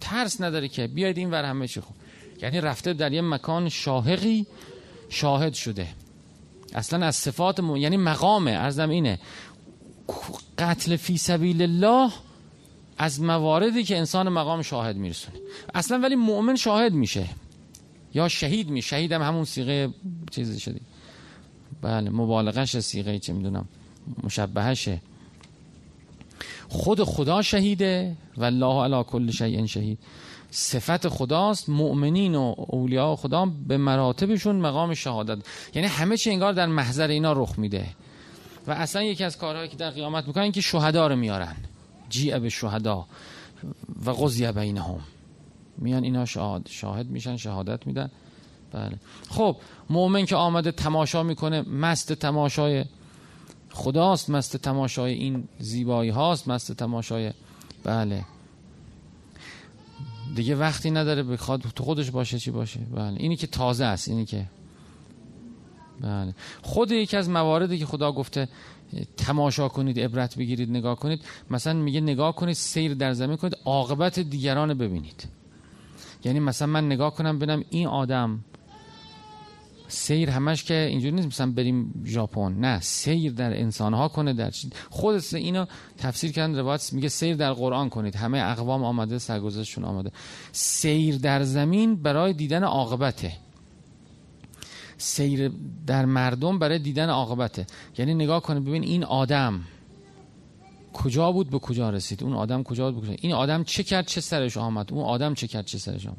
ترس 0.00 0.40
نداره 0.40 0.68
که 0.68 0.86
بیاید 0.86 1.18
این 1.18 1.30
ور 1.30 1.44
همه 1.44 1.68
چی 1.68 1.80
خوب. 1.80 1.96
یعنی 2.42 2.60
رفته 2.60 2.92
در 2.92 3.12
یه 3.12 3.20
مکان 3.20 3.68
شاهقی 3.68 4.46
شاهد 5.08 5.54
شده. 5.54 5.88
اصلا 6.74 7.06
از 7.06 7.16
صفات 7.16 7.60
م... 7.60 7.76
یعنی 7.76 7.96
مقامه 7.96 8.50
ارزم 8.50 8.90
اینه. 8.90 9.18
قتل 10.58 10.96
فی 10.96 11.16
سبیل 11.16 11.62
الله 11.62 12.12
از 12.98 13.20
مواردی 13.20 13.84
که 13.84 13.98
انسان 13.98 14.28
مقام 14.28 14.62
شاهد 14.62 14.96
میرسونه. 14.96 15.38
اصلا 15.74 15.98
ولی 15.98 16.16
مؤمن 16.16 16.56
شاهد 16.56 16.92
میشه. 16.92 17.26
یا 18.14 18.28
شهید 18.28 18.70
می 18.70 18.82
شهید 18.82 19.12
هم 19.12 19.22
همون 19.22 19.44
سیغه 19.44 19.94
چیزی 20.30 20.60
شدی 20.60 20.80
بله 21.82 22.10
مبالغش 22.10 22.78
سیغه 22.78 23.18
چه 23.18 23.32
می‌دونم 23.32 23.68
مشبهشه 24.22 25.00
خود 26.68 27.04
خدا 27.04 27.42
شهیده 27.42 28.16
و 28.36 28.44
الله 28.44 28.82
علی 28.84 29.04
کل 29.04 29.30
شیء 29.30 29.66
شهید. 29.66 29.98
صفت 30.50 31.08
خداست 31.08 31.68
مؤمنین 31.68 32.34
و 32.34 32.54
اولیاء 32.58 33.16
خدا 33.16 33.46
به 33.46 33.76
مراتبشون 33.76 34.56
مقام 34.56 34.94
شهادت. 34.94 35.38
یعنی 35.74 35.88
همه 35.88 36.16
چی 36.16 36.30
انگار 36.30 36.52
در 36.52 36.66
محضر 36.66 37.08
اینا 37.08 37.32
رخ 37.32 37.58
میده. 37.58 37.86
و 38.66 38.70
اصلا 38.70 39.02
یکی 39.02 39.24
از 39.24 39.38
کارهایی 39.38 39.68
که 39.68 39.76
در 39.76 39.90
قیامت 39.90 40.26
می‌کنن 40.26 40.52
که 40.52 40.60
شهدا 40.60 41.06
رو 41.06 41.16
میارن. 41.16 41.56
جیع 42.08 42.38
به 42.38 42.48
شهدا 42.48 43.06
و 44.04 44.10
قضیه 44.10 44.52
بینهم. 44.52 45.00
میان 45.78 46.04
اینا 46.04 46.24
شاهد 46.24 46.68
شاهد 46.68 47.06
میشن 47.06 47.36
شهادت 47.36 47.86
میدن. 47.86 48.10
بله. 48.72 48.96
خب 49.30 49.56
مؤمن 49.90 50.24
که 50.24 50.36
آمده 50.36 50.72
تماشا 50.72 51.22
می‌کنه 51.22 51.62
مست 51.62 52.12
تماشای 52.12 52.84
خداست 53.72 54.30
مست 54.30 54.56
تماشای 54.56 55.12
این 55.12 55.48
زیبایی 55.58 56.10
هاست 56.10 56.48
مست 56.48 56.72
تماشای 56.72 57.32
بله. 57.84 58.24
دیگه 60.34 60.56
وقتی 60.56 60.90
نداره 60.90 61.22
بخواد 61.22 61.60
تو 61.60 61.84
خودش 61.84 62.10
باشه 62.10 62.38
چی 62.38 62.50
باشه. 62.50 62.80
بله. 62.80 63.16
اینی 63.16 63.36
که 63.36 63.46
تازه 63.46 63.84
است 63.84 64.08
اینی 64.08 64.24
که 64.24 64.46
بله. 66.00 66.34
خود 66.62 66.92
یکی 66.92 67.16
از 67.16 67.28
مواردی 67.28 67.78
که 67.78 67.86
خدا 67.86 68.12
گفته 68.12 68.48
تماشا 69.16 69.68
کنید 69.68 70.00
عبرت 70.00 70.36
بگیرید 70.36 70.70
نگاه 70.70 70.96
کنید. 70.96 71.22
مثلا 71.50 71.72
میگه 71.72 72.00
نگاه 72.00 72.34
کنید 72.34 72.54
سیر 72.54 72.94
در 72.94 73.12
زمین 73.12 73.36
کنید 73.36 73.56
عاقبت 73.64 74.18
دیگران 74.18 74.74
ببینید. 74.74 75.28
یعنی 76.24 76.40
مثلا 76.40 76.68
من 76.68 76.86
نگاه 76.86 77.14
کنم 77.14 77.38
ببینم 77.38 77.64
این 77.70 77.86
آدم 77.86 78.44
سیر 79.90 80.30
همش 80.30 80.64
که 80.64 80.74
اینجوری 80.74 81.12
نیست. 81.12 81.26
مثلا 81.26 81.52
بریم 81.52 82.02
ژاپن. 82.06 82.52
نه 82.52 82.80
سیر 82.80 83.32
در 83.32 83.60
انسان 83.60 83.94
ها 83.94 84.08
کنه 84.08 84.32
در 84.32 84.50
خود 84.90 85.22
اینو 85.32 85.66
تفسیر 85.98 86.32
کردن 86.32 86.58
روایت 86.58 86.92
میگه 86.92 87.08
سیر 87.08 87.36
در 87.36 87.52
قرآن 87.52 87.88
کنید. 87.88 88.16
همه 88.16 88.38
اقوام 88.38 88.84
آمده 88.84 89.18
سرگذشتشون 89.18 89.84
آمده. 89.84 90.10
سیر 90.52 91.18
در 91.18 91.42
زمین 91.42 91.96
برای 91.96 92.32
دیدن 92.32 92.64
عاقبته. 92.64 93.32
سیر 94.98 95.52
در 95.86 96.04
مردم 96.04 96.58
برای 96.58 96.78
دیدن 96.78 97.08
عاقبته. 97.08 97.66
یعنی 97.98 98.14
نگاه 98.14 98.42
کنه 98.42 98.60
ببین 98.60 98.82
این 98.82 99.04
آدم 99.04 99.60
کجا 100.92 101.32
بود 101.32 101.50
به 101.50 101.58
کجا 101.58 101.90
رسید؟ 101.90 102.24
اون 102.24 102.32
آدم 102.32 102.62
کجا 102.62 102.90
بود 102.90 103.00
به 103.00 103.06
کجا 103.06 103.16
این 103.20 103.32
آدم 103.32 103.64
چه 103.64 103.82
کرد 103.82 104.06
چه 104.06 104.20
سرش 104.20 104.56
آمد؟ 104.56 104.92
اون 104.92 105.04
آدم 105.04 105.34
چه 105.34 105.46
کرد 105.46 105.64
چه 105.64 105.78
سرش 105.78 106.06
آمد؟ 106.06 106.16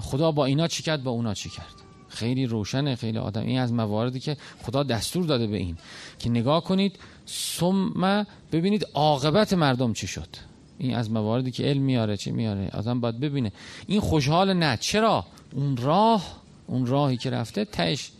خدا 0.00 0.32
با 0.32 0.44
اینا 0.44 0.68
چه 0.68 0.82
کرد 0.82 1.02
با 1.02 1.10
اونا 1.10 1.34
چه 1.34 1.50
کرد؟ 1.50 1.81
خیلی 2.12 2.46
روشنه 2.46 2.96
خیلی 2.96 3.18
آدم. 3.18 3.42
این 3.42 3.58
از 3.58 3.72
مواردی 3.72 4.20
که 4.20 4.36
خدا 4.62 4.82
دستور 4.82 5.24
داده 5.24 5.46
به 5.46 5.56
این. 5.56 5.76
که 6.18 6.30
نگاه 6.30 6.64
کنید 6.64 6.98
ثم 7.28 8.26
ببینید 8.52 8.86
عاقبت 8.94 9.52
مردم 9.52 9.92
چی 9.92 10.06
شد. 10.06 10.28
این 10.78 10.94
از 10.94 11.10
مواردی 11.10 11.50
که 11.50 11.62
علم 11.64 11.82
میاره 11.82 12.16
چی 12.16 12.30
میاره 12.30 12.70
آدم 12.72 13.00
باید 13.00 13.20
ببینه. 13.20 13.52
این 13.86 14.00
خوشحال 14.00 14.52
نه. 14.52 14.76
چرا؟ 14.76 15.26
اون 15.54 15.76
راه 15.76 16.42
اون 16.66 16.86
راهی 16.86 17.16
که 17.16 17.30
رفته 17.30 17.64
تهش 17.64 18.10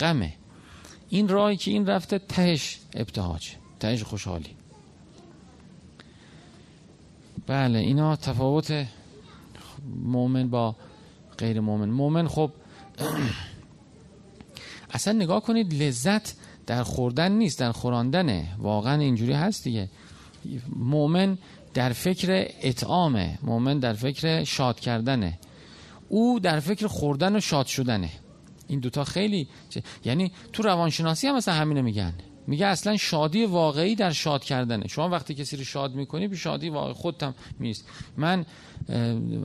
غمه. 0.00 0.32
این 1.08 1.28
راهی 1.28 1.56
که 1.56 1.70
این 1.70 1.86
رفته 1.86 2.18
تهش 2.18 2.78
ابتهاج 2.94 3.50
تهش 3.80 4.02
خوشحالی. 4.02 4.50
بله 7.46 7.78
اینا 7.78 8.16
تفاوت 8.16 8.86
مؤمن 10.04 10.50
با 10.50 10.76
غیر 11.38 11.60
مؤمن. 11.60 11.88
مؤمن 11.88 12.28
خب 12.28 12.50
اصلا 14.94 15.12
نگاه 15.12 15.42
کنید 15.42 15.82
لذت 15.82 16.34
در 16.66 16.82
خوردن 16.82 17.32
نیست 17.32 17.58
در 17.58 17.72
خوراندنه. 17.72 18.48
واقعا 18.58 19.00
اینجوری 19.00 19.32
هست 19.32 19.64
دیگه. 19.64 19.88
مؤمن 20.76 21.38
در 21.74 21.92
فکر 21.92 22.46
اطعامه. 22.62 23.38
مؤمن 23.42 23.78
در 23.78 23.92
فکر 23.92 24.44
شاد 24.44 24.80
کردنه. 24.80 25.38
او 26.08 26.40
در 26.40 26.60
فکر 26.60 26.86
خوردن 26.86 27.36
و 27.36 27.40
شاد 27.40 27.66
شدنه. 27.66 28.10
این 28.66 28.80
دوتا 28.80 29.04
خیلی 29.04 29.48
یعنی 30.04 30.32
تو 30.52 30.62
روانشناسی 30.62 31.26
هم 31.26 31.36
مثلا 31.36 31.54
همینه 31.54 31.82
میگن. 31.82 32.12
میگه 32.46 32.66
اصلا 32.66 32.96
شادی 32.96 33.44
واقعی 33.44 33.94
در 33.94 34.12
شاد 34.12 34.44
کردنه. 34.44 34.88
شما 34.88 35.08
وقتی 35.08 35.34
کسی 35.34 35.56
رو 35.56 35.64
شاد 35.64 35.94
می‌کنی 35.94 36.28
به 36.28 36.36
شادی 36.36 36.68
واقعی 36.68 36.92
خودتم 36.92 37.34
میست 37.58 37.84
من 38.16 38.46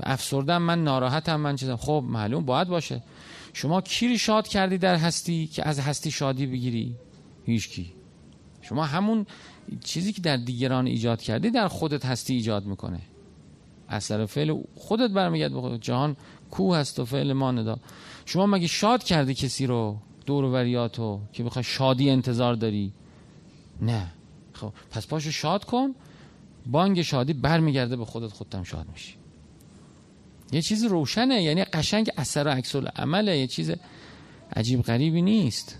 افسردم 0.03 0.61
من 0.61 0.83
ناراحتم 0.83 1.35
من 1.35 1.55
چیزم. 1.55 1.75
خب 1.75 2.03
معلوم 2.07 2.45
باید 2.45 2.67
باشه. 2.67 3.01
شما 3.53 3.81
کی 3.81 4.17
شاد 4.17 4.47
کردی 4.47 4.77
در 4.77 4.95
هستی 4.95 5.47
که 5.47 5.67
از 5.67 5.79
هستی 5.79 6.11
شادی 6.11 6.45
بگیری؟ 6.45 6.95
هیچ 7.45 7.69
کی 7.69 7.93
شما 8.61 8.85
همون 8.85 9.25
چیزی 9.83 10.13
که 10.13 10.21
در 10.21 10.37
دیگران 10.37 10.87
ایجاد 10.87 11.21
کردی 11.21 11.49
در 11.49 11.67
خودت 11.67 12.05
هستی 12.05 12.33
ایجاد 12.33 12.65
می‌کنه. 12.65 12.99
اثر 13.89 14.25
فعل 14.25 14.63
خودت 14.75 15.11
برمیگرد 15.11 15.53
به 15.53 15.77
جهان 15.77 16.15
کو 16.51 16.73
هست 16.73 16.99
و 16.99 17.05
فعل 17.05 17.33
ما 17.33 17.51
ندا. 17.51 17.77
شما 18.25 18.45
مگه 18.45 18.67
شاد 18.67 19.03
کردی 19.03 19.33
کسی 19.33 19.67
رو 19.67 19.97
دور 20.25 20.43
وریاتو 20.43 21.19
که 21.33 21.43
بخوای 21.43 21.63
شادی 21.63 22.09
انتظار 22.09 22.55
داری؟ 22.55 22.93
نه. 23.81 24.11
خب 24.53 24.73
پس 24.91 25.07
پاشو 25.07 25.31
شاد 25.31 25.65
کن. 25.65 25.95
بانگ 26.65 27.01
شادی 27.01 27.33
برمیگرده 27.33 27.95
به 27.95 28.05
خودت 28.05 28.33
خودتم 28.33 28.63
شاد 28.63 28.87
میشی. 28.93 29.22
یه 30.53 30.61
چیز 30.61 30.83
روشنه 30.83 31.43
یعنی 31.43 31.63
قشنگ 31.63 32.11
اثر 32.17 32.47
و 32.47 32.49
عکس 32.49 32.75
عمله 32.75 33.37
یه 33.37 33.47
چیز 33.47 33.71
عجیب 34.55 34.81
غریبی 34.81 35.21
نیست. 35.21 35.79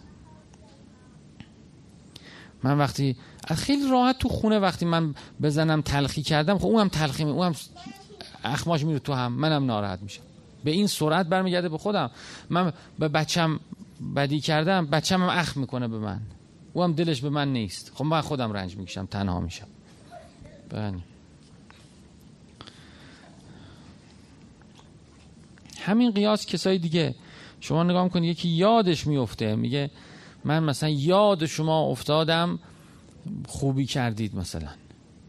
من 2.64 2.78
وقتی 2.78 3.16
خیلی 3.56 3.90
راحت 3.90 4.20
تو 4.20 4.30
خونه 4.30 4.60
وقتی 4.60 4.86
من 4.86 5.16
بزنم 5.42 5.82
تلخی 5.82 6.24
کردم 6.24 6.58
خب 6.58 6.66
اونم 6.66 6.88
تلخی 6.88 7.24
می 7.24 7.32
اونم 7.32 7.56
اخماش 8.44 8.84
میره 8.84 9.00
تو 9.00 9.14
هم 9.14 9.34
منم 9.34 9.66
ناراحت 9.66 10.02
میشم. 10.02 10.22
به 10.64 10.72
این 10.72 10.88
سرعت 10.88 11.26
برمیگرده 11.26 11.70
به 11.70 11.78
خودم. 11.78 12.12
من 12.50 12.74
به 13.00 13.08
بچم 13.08 13.60
بدی 14.16 14.40
کردم 14.40 14.86
بچم 14.86 15.22
هم 15.24 15.30
اخ 15.30 15.58
می‌کنه 15.58 15.88
به 15.88 15.98
من. 15.98 16.20
او 16.74 16.84
هم 16.84 16.94
دلش 16.94 17.22
به 17.22 17.30
من 17.30 17.54
نیست. 17.54 17.92
خب 17.96 18.06
من 18.06 18.22
خودم 18.22 18.54
رنج 18.54 18.78
می‌کشم 18.78 19.06
تنها 19.06 19.40
میشم. 19.40 19.68
بله. 20.70 20.94
همین 25.86 26.12
قیاس 26.12 26.46
کسای 26.46 26.78
دیگه. 26.78 27.16
شما 27.60 27.84
نگاه 27.84 28.04
می‌کنید 28.04 28.30
یکی 28.30 28.50
یادش 28.50 29.08
میفته 29.08 29.56
میگه 29.56 29.92
من 30.46 30.64
مثلا 30.64 30.90
یاد 30.90 31.46
شما 31.46 31.82
افتادم 31.82 32.60
خوبی 33.48 33.86
کردید 33.86 34.36
مثلا. 34.36 34.68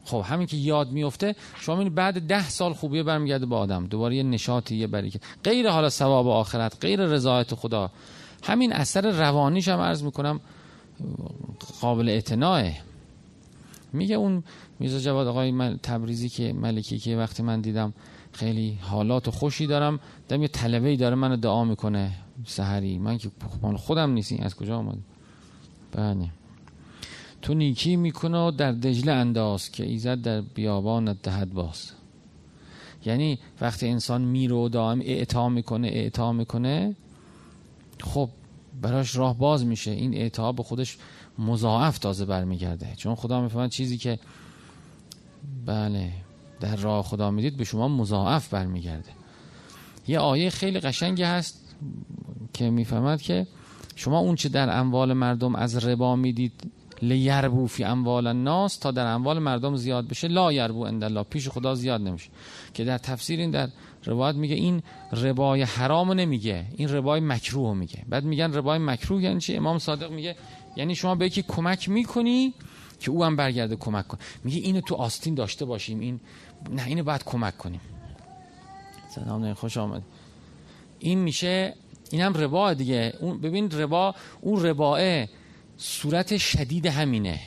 خب 0.04 0.24
همین 0.26 0.46
که 0.46 0.56
یاد 0.56 0.90
میفته 0.90 1.34
شما 1.60 1.78
این 1.80 1.94
بعد 1.94 2.26
ده 2.26 2.48
سال 2.48 2.72
خوبیه 2.72 3.02
برمیگرده 3.02 3.46
به 3.46 3.56
آدم. 3.56 3.86
دوباره 3.86 4.16
یه 4.16 4.22
نشاطی 4.22 4.76
یه 4.76 4.86
بری 4.86 5.12
غیر 5.44 5.70
حالا 5.70 5.88
ثواب 5.88 6.28
آخرت 6.28 6.76
غیر 6.80 7.00
رضایت 7.00 7.54
خدا. 7.54 7.90
همین 8.42 8.72
اثر 8.72 9.10
روانیش 9.10 9.68
هم 9.68 9.80
عرض 9.80 10.02
می‌کنم 10.02 10.40
قابل 11.80 12.08
اعتناعه. 12.08 12.76
میگه 13.92 14.14
اون 14.14 14.42
میزا 14.80 14.98
جواد 14.98 15.26
آقای 15.26 15.50
من 15.50 15.78
تبریزی 15.82 16.28
که 16.28 16.52
ملکی 16.52 16.98
که 16.98 17.16
وقتی 17.16 17.42
من 17.42 17.60
دیدم 17.60 17.92
خیلی 18.34 18.78
حالات 18.82 19.30
خوشی 19.30 19.66
دارم. 19.66 20.00
دم 20.28 20.42
یه 20.42 20.48
طلبه 20.48 20.88
ای 20.88 20.96
داره 20.96 21.14
منو 21.14 21.36
دعا 21.36 21.64
می‌کنه. 21.64 22.12
سحری 22.46 22.98
من 22.98 23.18
که 23.18 23.30
خودم 23.76 24.10
نیستی 24.10 24.38
از 24.38 24.54
کجا 24.54 24.76
آمد 24.76 24.98
بله. 25.92 26.28
تو 27.42 27.54
نیکی 27.54 27.96
می‌کنه 27.96 28.38
و 28.38 28.50
در 28.50 28.72
دجله 28.72 29.12
انداز 29.12 29.70
که 29.70 29.84
ایزد 29.84 30.22
در 30.22 30.40
بیابان 30.40 31.12
دهد 31.12 31.52
باز. 31.52 31.90
یعنی 33.06 33.38
وقتی 33.60 33.88
انسان 33.88 34.22
میره 34.22 34.54
و 34.54 34.68
دائم 34.68 35.00
اعطا 35.00 35.48
می‌کنه 35.48 35.88
اعطا 35.88 36.32
می‌کنه 36.32 36.96
خب 38.00 38.28
براش 38.82 39.16
راه 39.16 39.38
باز 39.38 39.64
میشه. 39.64 39.90
این 39.90 40.14
اعطا 40.14 40.52
به 40.52 40.62
خودش 40.62 40.98
مضاعف 41.38 41.98
تازه 41.98 42.24
برمیگرده. 42.24 42.88
چون 42.96 43.14
خدا 43.14 43.40
می‌فهمد 43.40 43.70
چیزی 43.70 43.98
که 43.98 44.18
بله. 45.66 46.12
در 46.60 46.76
راه 46.76 47.02
خدا 47.02 47.30
می‌دید 47.30 47.56
به 47.56 47.64
شما 47.64 47.88
مضاعف 47.88 48.48
برمیگرده. 48.48 49.10
یه 50.08 50.18
آیه 50.18 50.50
خیلی 50.50 50.80
قشنگی 50.80 51.22
هست 51.22 51.76
که 52.52 52.70
می‌فهمد 52.70 53.22
که 53.22 53.46
شما 53.96 54.18
اون 54.18 54.34
چه 54.34 54.48
در 54.48 54.78
اموال 54.78 55.12
مردم 55.12 55.54
از 55.54 55.84
ربا 55.84 56.16
می‌دید 56.16 56.52
لیربو 57.02 57.66
فی 57.66 57.84
اموال 57.84 58.26
الناس 58.26 58.76
تا 58.76 58.90
در 58.90 59.06
اموال 59.06 59.38
مردم 59.38 59.76
زیاد 59.76 60.08
بشه 60.08 60.28
لا 60.28 60.52
یربو 60.52 60.80
الله 60.84 61.22
پیش 61.22 61.48
خدا 61.48 61.74
زیاد 61.74 62.00
نمیشه. 62.00 62.30
که 62.74 62.84
در 62.84 62.98
تفسیر 62.98 63.40
این 63.40 63.50
در 63.50 63.68
روایت 64.04 64.36
میگه 64.36 64.54
این 64.54 64.82
ربای 65.12 65.62
حرام 65.62 66.12
نمیگه 66.12 66.66
این 66.76 66.88
ربای 66.88 67.20
مکروه 67.20 67.74
میگه. 67.74 68.04
بعد 68.08 68.24
میگن 68.24 68.52
ربای 68.52 68.78
مکروه 68.78 69.22
یعنی 69.22 69.40
چی؟ 69.40 69.56
امام 69.56 69.78
صادق 69.78 70.10
میگه 70.10 70.36
یعنی 70.76 70.94
شما 70.94 71.14
به 71.14 71.26
یکی 71.26 71.42
کمک 71.42 71.88
می‌کنی 71.88 72.54
که 73.00 73.10
او 73.10 73.24
هم 73.24 73.36
برگرده 73.36 73.76
کمک 73.76 74.08
کن 74.08 74.18
میگه 74.44 74.58
اینو 74.58 74.80
تو 74.80 74.94
آستین 74.94 75.34
داشته 75.34 75.64
باشیم 75.64 76.00
این 76.00 76.20
نه 76.70 76.86
اینو 76.86 77.02
باید 77.02 77.24
کمک 77.24 77.58
کنیم. 77.58 77.80
سلام 79.14 79.54
خوش 79.54 79.76
آمد 79.76 80.02
این 80.98 81.18
میشه 81.18 81.74
این 82.10 82.20
هم 82.20 82.34
ربا 82.34 82.74
دیگه. 82.74 83.12
اون 83.20 83.40
ببین 83.40 83.70
ربا 83.70 84.14
اون 84.40 84.62
رباه 84.62 85.26
صورت 85.76 86.36
شدید 86.36 86.86
همینه. 86.86 87.40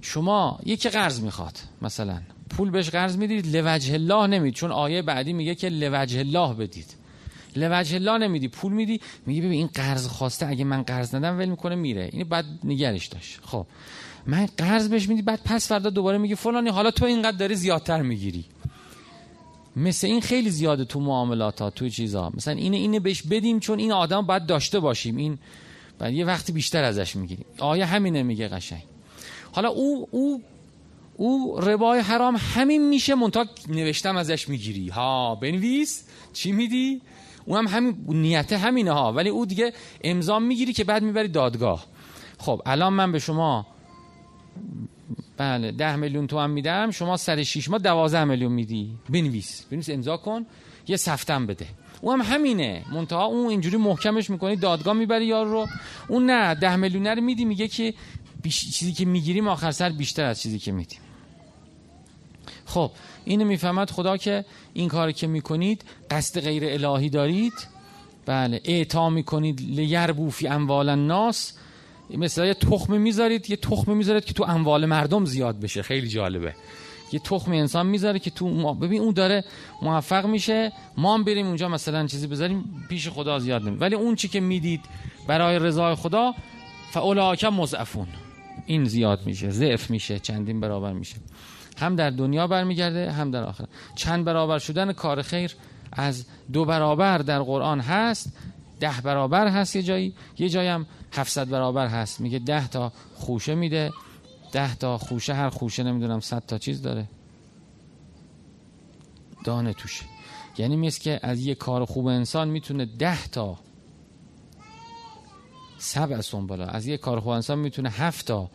شما 0.00 0.60
یکی 0.64 0.88
قرض 0.88 1.20
می‌خواد 1.20 1.58
مثلا. 1.82 2.22
پول 2.50 2.70
بهش 2.70 2.90
قرض 2.90 3.16
می‌دید 3.16 3.56
لوجه 3.56 3.94
الله 3.94 4.26
نمید 4.26 4.54
چون 4.54 4.72
آیه 4.72 5.02
بعدی 5.02 5.32
میگه 5.32 5.54
که 5.54 5.68
لوجه 5.68 6.18
الله 6.18 6.54
بدید. 6.54 6.97
لوجه 7.58 7.94
الله 7.94 8.18
نمیدی 8.18 8.48
پول 8.48 8.72
میدی 8.72 9.00
میگه 9.26 9.40
ببین 9.40 9.52
این 9.52 9.66
قرض 9.74 10.06
خواسته 10.06 10.46
اگه 10.46 10.64
من 10.64 10.82
قرض 10.82 11.14
ندم 11.14 11.38
ول 11.38 11.48
می‌کنه 11.48 11.74
میره. 11.74 12.10
این 12.12 12.28
بعد 12.28 12.44
نگرش 12.64 13.06
داشت. 13.06 13.40
خب. 13.42 13.66
من 14.26 14.46
قرض 14.56 14.88
بهش 14.88 15.08
میدی 15.08 15.22
بعد 15.22 15.40
پس 15.44 15.68
فردا 15.68 15.90
دوباره 15.90 16.18
میگه 16.18 16.34
فلانی 16.34 16.70
حالا 16.70 16.90
تو 16.90 17.04
اینقدر 17.04 17.36
داری 17.36 17.54
زیادتر 17.54 18.02
می‌گیری. 18.02 18.44
مثل 19.76 20.06
این 20.06 20.20
خیلی 20.20 20.50
زیاده 20.50 20.84
تو 20.84 21.00
معاملات 21.00 21.62
ها 21.62 21.70
تو 21.70 21.88
چیزا. 21.88 22.32
مثلا 22.34 22.54
اینه 22.54 22.76
اینه 22.76 23.00
بهش 23.00 23.22
بدیم 23.22 23.60
چون 23.60 23.78
این 23.78 23.92
آدم 23.92 24.22
باید 24.22 24.46
داشته 24.46 24.80
باشیم. 24.80 25.16
این 25.16 25.38
بعد 25.98 26.12
یه 26.12 26.24
وقتی 26.24 26.52
بیشتر 26.52 26.84
ازش 26.84 27.16
می‌گیریم. 27.16 27.46
آیه 27.58 27.84
همینه 27.84 28.22
میگه 28.22 28.48
قشنگ. 28.48 28.82
حالا 29.52 29.68
او 29.68 30.08
او 30.10 30.42
او 31.16 31.60
ربای 31.60 32.00
حرام 32.00 32.36
همین 32.54 32.88
میشه 32.88 33.14
منتها 33.14 33.46
نوشتم 33.68 34.16
ازش 34.16 34.48
می‌گیری. 34.48 34.88
ها 34.88 35.34
بنویس. 35.34 36.04
چی 36.32 36.52
میدی؟ 36.52 37.00
اون 37.48 37.58
هم 37.58 37.66
همین 37.66 37.96
نیت 38.08 38.52
همینه 38.52 38.92
ها. 38.92 39.12
ولی 39.12 39.28
او 39.28 39.46
دیگه 39.46 39.72
امضا 40.04 40.38
می‌گیری 40.38 40.72
که 40.72 40.84
بعد 40.84 41.02
می‌بری 41.02 41.28
دادگاه. 41.28 41.84
خب 42.38 42.62
الان 42.66 42.92
من 42.92 43.12
به 43.12 43.18
شما 43.18 43.66
بله 45.36 45.72
ده 45.72 45.96
میلیون 45.96 46.26
تومن 46.26 46.50
میدم 46.50 46.90
شما 46.90 47.16
سر 47.16 47.42
شیش 47.42 47.70
ماه 47.70 47.78
دوازده 47.78 48.24
میلیون 48.24 48.52
میدی. 48.52 48.90
بنویس 49.08 49.64
بنویس 49.70 49.90
امضا 49.90 50.16
کن 50.16 50.46
یه 50.88 50.96
سفتم 50.96 51.46
بده. 51.46 51.66
او 52.00 52.12
هم 52.12 52.20
همینه. 52.20 52.84
منتها 52.92 53.24
اون 53.24 53.50
اینجوری 53.50 53.76
محکمش 53.76 54.30
می‌کنی 54.30 54.56
دادگاه 54.56 54.94
می‌بری 54.94 55.26
یار 55.26 55.46
رو. 55.46 55.66
اون 56.08 56.30
نه 56.30 56.54
ده 56.54 56.76
میلیون 56.76 57.06
رو 57.06 57.20
میدی 57.22 57.44
میگه 57.44 57.68
که 57.68 57.94
چیزی 58.50 58.92
که 58.92 59.04
می‌گیریم 59.04 59.48
آخر 59.48 59.70
سر 59.70 59.88
بیشتر 59.88 60.24
از 60.24 60.42
چیزی 60.42 60.58
که 60.58 60.72
میدیم. 60.72 60.98
خب 62.66 62.90
اینو 63.24 63.44
می‌فهمد 63.44 63.90
خدا 63.90 64.16
که 64.16 64.44
این 64.72 64.88
کار 64.88 65.12
که 65.12 65.26
می‌کنید 65.26 65.84
قصد 66.10 66.40
غیر 66.40 66.84
الهی 66.84 67.10
دارید. 67.10 67.52
بله 68.26 68.60
اعطا 68.64 69.10
می‌کنید 69.10 69.60
لیربو 69.60 70.30
فی 70.30 70.48
اموال 70.48 70.88
الناس. 70.88 71.52
مثلا 72.10 72.46
یه 72.46 72.54
تخم 72.54 73.00
می‌ذارید 73.00 73.50
یه 73.50 73.56
تخم 73.56 73.96
می‌ذارید 73.96 74.24
که 74.24 74.34
تو 74.34 74.44
اموال 74.44 74.86
مردم 74.86 75.24
زیاد 75.24 75.60
بشه. 75.60 75.82
خیلی 75.82 76.08
جالبه. 76.08 76.54
یه 77.12 77.20
تخم 77.20 77.52
انسان 77.52 77.86
می‌ذاره 77.86 78.18
که 78.18 78.30
تو 78.30 78.74
ببین 78.74 79.02
اون 79.02 79.14
داره 79.14 79.44
موفق 79.82 80.26
میشه. 80.26 80.72
ما 80.96 81.14
هم 81.14 81.24
بریم 81.24 81.46
اونجا 81.46 81.68
مثلا 81.68 82.06
چیزی 82.06 82.26
بذاریم 82.26 82.86
پیش 82.88 83.08
خدا 83.08 83.38
زیاد 83.38 83.62
نمی 83.62 83.76
ولی 83.76 83.94
اون 83.94 84.14
چی 84.14 84.28
که 84.28 84.40
می‌دید 84.40 84.80
برای 85.26 85.58
رضای 85.58 85.94
خدا 85.94 86.34
فاولاک 86.92 87.44
مضعفون. 87.44 88.06
این 88.66 88.84
زیاد 88.84 89.26
میشه 89.26 89.50
ضعف 89.50 89.90
میشه 89.90 90.18
چندین 90.18 90.60
برابر 90.60 90.92
میشه. 90.92 91.16
هم 91.78 91.96
در 91.96 92.10
دنیا 92.10 92.46
برمیگرده 92.46 93.12
هم 93.12 93.30
در 93.30 93.42
آخرت. 93.44 93.68
چند 93.94 94.24
برابر 94.24 94.58
شدن 94.58 94.92
کار 94.92 95.22
خیر 95.22 95.54
از 95.92 96.26
دو 96.52 96.64
برابر 96.64 97.18
در 97.18 97.42
قرآن 97.42 97.80
هست 97.80 98.32
ده 98.80 99.00
برابر 99.04 99.48
هست 99.48 99.76
یه 99.76 99.82
جایی. 99.82 100.14
یه 100.38 100.48
جایی 100.48 100.68
هم 100.68 100.86
700 101.12 101.48
برابر 101.48 101.86
هست. 101.86 102.20
میگه 102.20 102.38
ده 102.38 102.68
تا 102.68 102.92
خوشه 103.14 103.54
میده. 103.54 103.92
ده 104.52 104.74
تا 104.74 104.98
خوشه 104.98 105.34
هر 105.34 105.50
خوشه 105.50 105.82
نمی‌دونم 105.82 106.20
صد 106.20 106.42
تا 106.46 106.58
چیز 106.58 106.82
داره. 106.82 107.08
دانه 109.44 109.72
توشه. 109.72 110.04
یعنی 110.58 110.76
مثل 110.76 111.00
که 111.00 111.20
از 111.22 111.40
یه 111.40 111.54
کار 111.54 111.84
خوب 111.84 112.06
انسان 112.06 112.48
می‌تونه 112.48 112.86
ده 112.86 113.26
تا 113.26 113.58
سب 115.78 116.20
بالا 116.46 116.66
از 116.66 116.86
یه 116.86 116.96
کار 116.96 117.20
خوب 117.20 117.28
انسان 117.28 117.58
می‌تونه 117.58 117.88
هفت 117.88 118.26
تا 118.26 118.50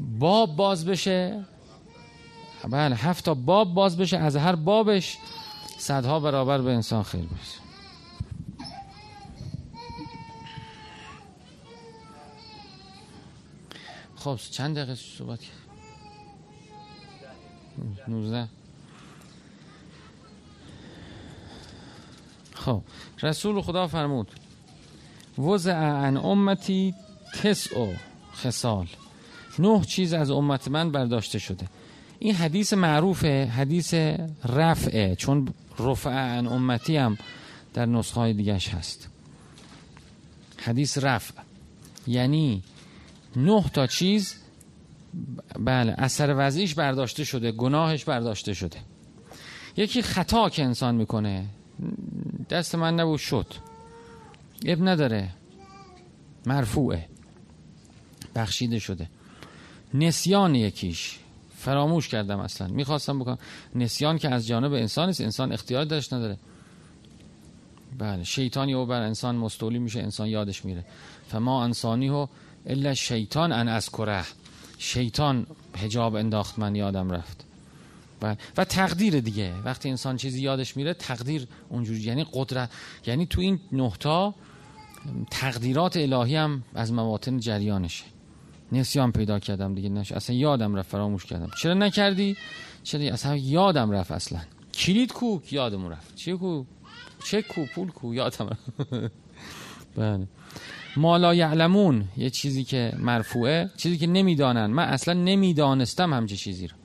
باب 0.00 0.56
باز 0.56 0.86
بشه. 0.86 1.44
بله 2.64 2.96
هفت 2.96 3.24
تا 3.24 3.34
باب 3.34 3.74
باز 3.74 3.96
بشه 3.96 4.16
از 4.16 4.36
هر 4.36 4.54
بابش 4.54 5.18
صدها 5.78 6.20
برابر 6.20 6.60
به 6.60 6.72
انسان 6.72 7.02
خیر 7.02 7.24
بشه 7.24 7.58
خب 14.16 14.36
چند 14.50 14.76
دقیقه 14.76 14.94
صحبت 14.94 15.38
19 18.08 18.48
خب 22.54 22.82
رسول 23.22 23.62
خدا 23.62 23.86
فرمود 23.86 24.30
وضع 25.38 25.76
ان 25.76 26.16
امتی 26.16 26.94
تسع 27.42 27.94
خصال. 28.34 28.86
نه 29.58 29.84
چیز 29.84 30.12
از 30.12 30.30
امت 30.30 30.68
من 30.68 30.92
برداشته 30.92 31.38
شده. 31.38 31.66
این 32.18 32.34
حدیث 32.34 32.72
معروفه 32.72 33.44
حدیث 33.44 33.94
رفعه 34.44 35.16
چون 35.16 35.48
رفع 35.78 36.38
ان 36.38 36.46
امتی 36.46 36.96
هم 36.96 37.18
در 37.74 37.86
نسخه 37.86 38.20
های 38.20 38.32
دیگش 38.32 38.68
هست. 38.68 39.08
حدیث 40.58 40.98
رفع. 40.98 41.34
یعنی 42.06 42.62
نه 43.36 43.64
تا 43.72 43.86
چیز 43.86 44.34
بله 45.58 45.94
اثر 45.98 46.34
وضعیش 46.38 46.74
برداشته 46.74 47.24
شده 47.24 47.52
گناهش 47.52 48.04
برداشته 48.04 48.54
شده. 48.54 48.78
یکی 49.76 50.02
خطا 50.02 50.48
که 50.48 50.64
انسان 50.64 50.94
می‌کنه 50.94 51.46
دست 52.50 52.74
من 52.74 52.94
نبود 52.94 53.18
شد. 53.18 53.54
اب 54.66 54.88
نداره. 54.88 55.30
مرفوعه. 56.46 57.08
بخشیده 58.34 58.78
شده. 58.78 59.10
نسیان 59.94 60.54
یکیش. 60.54 61.18
فراموش 61.58 62.08
کردم 62.08 62.40
اصلا. 62.40 62.68
می‌خواستم 62.68 63.18
بکنم. 63.18 63.38
نسیان 63.74 64.18
که 64.18 64.28
از 64.28 64.46
جانب 64.46 64.72
انسان 64.72 65.08
است 65.08 65.20
انسان 65.20 65.52
اختیار 65.52 65.84
داشت 65.84 66.12
نداره. 66.12 66.38
بله 67.98 68.24
شیطانی 68.24 68.74
او 68.74 68.86
بر 68.86 69.02
انسان 69.02 69.36
مستولی 69.36 69.78
میشه 69.78 70.00
انسان 70.00 70.28
یادش 70.28 70.64
میره. 70.64 70.84
فما 71.28 71.64
انسانی 71.64 72.08
و 72.08 72.26
الا 72.66 72.94
شیطان 72.94 73.52
ان 73.52 73.68
از 73.68 73.90
کره 73.90 74.24
شیطان 74.78 75.46
هجاب 75.76 76.14
انداخت 76.14 76.58
من 76.58 76.74
یادم 76.74 77.10
رفت. 77.10 77.44
و, 78.22 78.36
و 78.56 78.64
تقدیر 78.64 79.20
دیگه. 79.20 79.54
وقتی 79.64 79.88
انسان 79.88 80.16
چیزی 80.16 80.42
یادش 80.42 80.76
میره 80.76 80.94
تقدیر 80.94 81.48
اونجوری. 81.68 82.00
یعنی 82.00 82.26
قدرت. 82.32 82.70
یعنی 83.06 83.26
تو 83.26 83.40
این 83.40 83.60
نهتا 83.72 84.34
تقدیرات 85.30 85.96
الهی 85.96 86.36
هم 86.36 86.62
از 86.74 86.92
مواطن 86.92 87.38
جریانشه. 87.38 88.04
نسیان 88.72 89.12
پیدا 89.12 89.38
کردم 89.38 89.74
دیگه 89.74 89.88
نش 89.88 90.12
اصلا 90.12 90.36
یادم 90.36 90.74
رفت 90.74 90.90
فراموش 90.90 91.26
کردم. 91.26 91.50
چرا 91.62 91.74
نکردی؟ 91.74 92.36
چرا 92.82 93.00
اصلا 93.00 93.36
یادم 93.36 93.90
رفت 93.90 94.12
اصلا. 94.12 94.40
کلید 94.74 95.12
کو؟ 95.12 95.40
یادمون 95.50 95.92
رفت. 95.92 96.16
چه 96.16 96.36
کو؟ 96.36 96.64
چه 97.24 97.42
کو؟ 97.42 97.66
پول 97.74 97.88
کو؟ 97.90 98.14
یادم 98.14 98.56
بله. 99.96 100.26
مالا 100.96 101.34
یعلمون. 101.34 102.04
یه 102.16 102.30
چیزی 102.30 102.64
که 102.64 102.92
مرفوعه 102.98 103.70
چیزی 103.76 103.98
که 103.98 104.06
نمی‌دانن. 104.06 104.66
من 104.66 104.84
اصلا 104.84 105.14
نمی‌دانستم 105.14 106.12
همچه 106.14 106.36
چیزی 106.36 106.66
رو. 106.66 106.76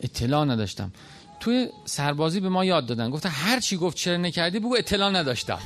اطلاع 0.00 0.44
نداشتم. 0.44 0.92
توی 1.40 1.68
سربازی 1.84 2.40
به 2.40 2.48
ما 2.48 2.64
یاد 2.64 2.86
دادن. 2.86 3.10
گفت 3.10 3.26
هر 3.26 3.60
چی 3.60 3.76
گفت 3.76 3.96
چرا 3.96 4.16
نکردی 4.16 4.58
بگو 4.58 4.74
اطلاع 4.78 5.10
نداشتم. 5.10 5.58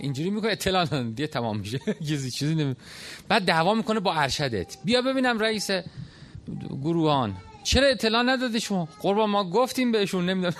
اینجوری 0.00 0.30
می‌کنه 0.30 0.50
اطلاع 0.52 0.84
نداشتم 0.84 1.26
تمام 1.26 1.58
میشه. 1.58 1.80
چیزی 2.08 2.30
چیزی 2.30 2.54
نمی... 2.54 2.74
بعد 3.28 3.44
دعوا 3.44 3.74
می‌کنه 3.74 4.00
با 4.00 4.14
ارشدت. 4.14 4.76
بیا 4.84 5.02
ببینم 5.02 5.38
رئیس 5.38 5.70
گروهان. 6.82 7.36
چرا 7.64 7.86
اطلاع 7.86 8.22
ندادی 8.22 8.60
شما؟ 8.60 8.88
قربان 9.00 9.30
ما 9.30 9.50
گفتیم 9.50 9.92
بهشون 9.92 10.30
نمی‌دونم. 10.30 10.54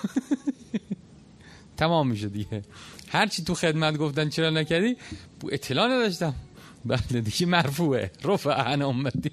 تمام 1.77 2.09
میشه 2.09 2.29
دیگه. 2.29 2.63
هر 3.09 3.27
چی 3.27 3.45
تو 3.45 3.55
خدمت 3.55 3.97
گفتن 3.97 4.29
چرا 4.29 4.51
نکردی؟ 4.51 4.97
اطلاع 5.53 5.87
نداشتم. 5.87 6.35
بله 6.85 7.21
دیگه 7.21 7.47
مرفوعه. 7.47 8.11
رفع 8.25 8.51
عن 8.51 8.83
امتی 8.83 9.31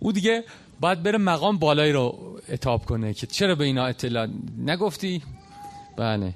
او 0.00 0.12
دیگه 0.12 0.44
باید 0.80 1.02
بره 1.02 1.18
مقام 1.18 1.58
بالایی 1.58 1.92
رو 1.92 2.38
اتاب 2.48 2.84
کنه 2.84 3.14
که 3.14 3.26
چرا 3.26 3.54
به 3.54 3.64
اینا 3.64 3.86
اطلاع 3.86 4.28
نگفتی؟ 4.58 5.22
بله. 5.96 6.34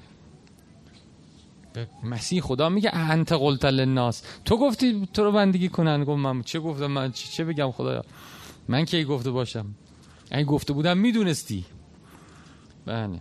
مسیح 2.03 2.41
خدا 2.41 2.69
میگه 2.69 2.95
انت 2.95 3.31
قلت 3.31 3.65
للناس. 3.65 4.23
تو 4.45 4.57
گفتی 4.57 5.07
تو 5.13 5.23
رو 5.23 5.31
بندگی 5.31 5.69
کنن؟ 5.69 6.03
گفت 6.03 6.19
من 6.19 6.41
چه 6.41 6.59
گفتم؟ 6.59 6.85
من 6.85 7.11
چه 7.11 7.43
بگم 7.43 7.71
خدایا؟ 7.71 8.03
من 8.67 8.85
کی 8.85 9.03
گفته 9.03 9.31
باشم؟ 9.31 9.65
این 10.31 10.45
گفته 10.45 10.73
بودم 10.73 10.97
می‌دونستی. 10.97 11.65
بله. 12.85 13.19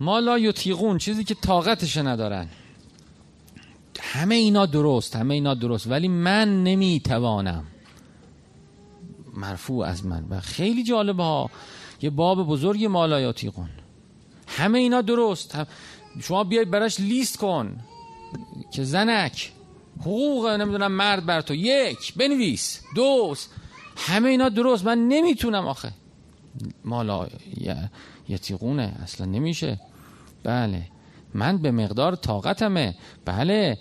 ما 0.00 0.18
لا 0.18 0.38
یطیقون 0.38 0.98
چیزی 0.98 1.24
که 1.24 1.34
طاقتش 1.34 1.96
ندارن. 1.96 2.48
همه 4.00 4.34
اینا 4.34 4.66
درست 4.66 5.16
همه 5.16 5.34
اینا 5.34 5.54
درست 5.54 5.90
ولی 5.90 6.08
من 6.08 6.64
نمی‌توانم. 6.64 7.64
مرفوع 9.34 9.86
از 9.86 10.06
من. 10.06 10.24
و 10.30 10.40
خیلی 10.40 10.84
جالبه 10.84 11.22
ها. 11.22 11.50
یه 12.02 12.10
باب 12.10 12.46
بزرگ 12.46 12.84
مالا 12.84 13.20
یطیقون. 13.20 13.68
همه 14.46 14.78
اینا 14.78 15.02
درست. 15.02 15.58
شما 16.20 16.44
بیای 16.44 16.64
براش 16.64 17.00
لیست 17.00 17.36
کن 17.36 17.80
که 18.72 18.84
زنک 18.84 19.52
حقوق 20.00 20.46
نمی‌دونم 20.46 20.92
مرد 20.92 21.26
بر 21.26 21.40
تو. 21.40 21.54
یک 21.54 22.14
بنویس. 22.14 22.80
دوست 22.94 23.50
همه 23.96 24.28
اینا 24.28 24.48
درست. 24.48 24.84
من 24.84 24.98
نمی‌تونم 25.08 25.66
آخه. 25.66 25.92
مالا 26.84 27.28
یتیقونه 28.28 28.94
اصلا 29.02 29.26
نمیشه. 29.26 29.80
بله. 30.42 30.82
من 31.34 31.58
به 31.58 31.70
مقدار 31.70 32.14
طاقتمه. 32.16 32.94
بله. 33.24 33.78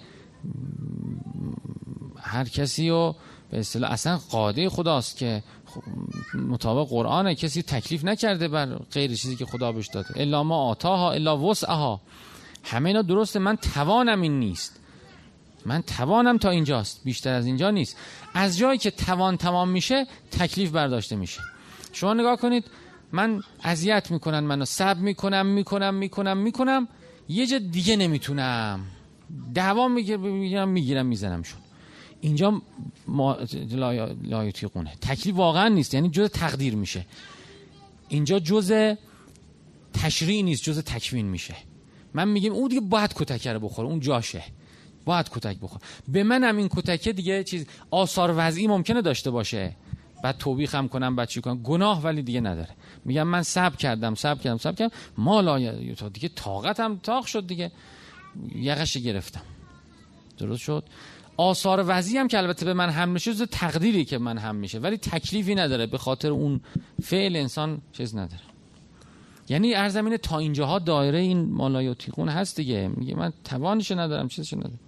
هر 2.19 2.43
کسی 2.43 2.89
رو 2.89 3.15
به 3.51 3.59
اصطلاح 3.59 3.91
اصلا 3.91 4.17
قاده 4.17 4.69
خداست 4.69 5.17
که 5.17 5.43
مطابق 6.33 6.89
قرآن 6.89 7.33
کسی 7.33 7.61
تکلیف 7.61 8.05
نکرده 8.05 8.47
بر 8.47 8.65
غیر 8.93 9.15
چیزی 9.15 9.35
که 9.35 9.45
خدا 9.45 9.71
بهش 9.71 9.87
داده. 9.87 10.21
الا 10.21 10.43
ما 10.43 10.69
آتاها 10.69 11.11
الا 11.11 11.37
وسعها. 11.37 12.01
همه 12.63 12.89
اینا 12.89 13.01
درسته 13.01 13.39
من 13.39 13.55
توانم 13.55 14.21
این 14.21 14.39
نیست. 14.39 14.79
من 15.65 15.81
توانم 15.81 16.37
تا 16.37 16.49
اینجاست. 16.49 17.01
بیشتر 17.03 17.33
از 17.33 17.45
اینجا 17.45 17.71
نیست. 17.71 17.97
از 18.33 18.57
جایی 18.57 18.77
که 18.77 18.91
توان 18.91 19.37
تمام 19.37 19.69
میشه 19.69 20.07
تکلیف 20.31 20.71
برداشته 20.71 21.15
میشه. 21.15 21.41
شما 21.93 22.13
نگاه 22.13 22.37
کنید 22.37 22.65
من 23.11 23.41
اذیت 23.63 24.11
می‌کنن 24.11 24.39
منو 24.39 24.65
سب 24.65 24.97
می‌کنم 24.97 25.45
می‌کنم 25.45 25.93
می‌کنم 25.93 26.37
می‌کنم. 26.37 26.87
یه 27.29 27.47
جا 27.47 27.59
دیگه 27.59 27.95
نمی‌تونم. 27.95 28.79
دعوا 29.53 29.87
می‌گیرم 29.87 30.69
می‌گیرم 30.69 31.05
میزنمشون 31.05 31.59
اینجا 32.21 32.61
ما 33.07 33.37
لایتیقونه 34.23 34.95
تکلیف 35.01 35.35
واقعا 35.35 35.67
نیست 35.67 35.93
یعنی 35.93 36.09
جز 36.09 36.29
تقدیر 36.29 36.75
میشه. 36.75 37.05
اینجا 38.07 38.39
جز 38.39 38.95
تشریع 39.93 40.41
نیست 40.41 40.63
جز 40.63 40.79
تکوین 40.79 41.25
میشه. 41.25 41.55
من 42.13 42.27
میگم 42.27 42.51
اون 42.51 42.67
دیگه 42.67 42.81
باید 42.81 43.13
کتکه 43.13 43.53
رو 43.53 43.59
بخوره 43.59 43.87
اون 43.87 43.99
جاشه. 43.99 44.43
باید 45.05 45.29
کتک 45.29 45.57
بخوره. 45.59 45.81
به 46.07 46.23
منم 46.23 46.57
این 46.57 46.67
کتکه 46.67 47.13
دیگه 47.13 47.43
چیز 47.43 47.65
آثار 47.91 48.33
وضعی 48.37 48.67
ممکنه 48.67 49.01
داشته 49.01 49.31
باشه. 49.31 49.75
بعد 50.23 50.37
توبیخ 50.37 50.75
هم 50.75 50.87
کنم 50.87 51.15
بعد 51.15 51.27
چی 51.27 51.41
کنم. 51.41 51.63
گناه 51.63 52.01
ولی 52.01 52.21
دیگه 52.21 52.41
نداره. 52.41 52.69
میگم 53.05 53.27
من 53.27 53.43
سب 53.43 53.77
کردم 53.77 54.15
سب 54.15 54.41
کردم 54.41 54.57
سب 54.57 54.75
کردم. 54.75 54.95
مالا 55.17 55.71
دیگه 56.13 56.29
طاقتم 56.29 56.97
تاق 56.97 57.25
شد 57.25 57.47
دیگه. 57.47 57.71
یقش 58.55 58.97
گرفتم. 58.97 59.41
درست 60.37 60.61
شد؟ 60.61 60.83
آثار 61.37 61.83
وضعی 61.87 62.17
هم 62.17 62.27
که 62.27 62.37
البته 62.37 62.65
به 62.65 62.73
من 62.73 62.89
هم 62.89 63.09
میشه 63.09 63.45
تقدیری 63.45 64.05
که 64.05 64.17
من 64.17 64.37
هم 64.37 64.55
میشه 64.55 64.79
ولی 64.79 64.97
تکلیفی 64.97 65.55
نداره. 65.55 65.85
به 65.85 65.97
خاطر 65.97 66.31
اون 66.31 66.61
فعل 67.03 67.35
انسان 67.35 67.81
چیز 67.91 68.15
نداره. 68.15 68.41
یعنی 69.49 69.75
ارزمین 69.75 70.17
تا 70.17 70.37
اینجاها 70.37 70.79
دایره 70.79 71.19
این 71.19 71.53
مالایوتیقون 71.53 72.29
هست 72.29 72.55
دیگه. 72.55 72.87
میگه 72.95 73.15
من 73.15 73.33
توانش 73.43 73.91
ندارم 73.91 74.27
چیزش 74.27 74.53
ندارم. 74.53 74.79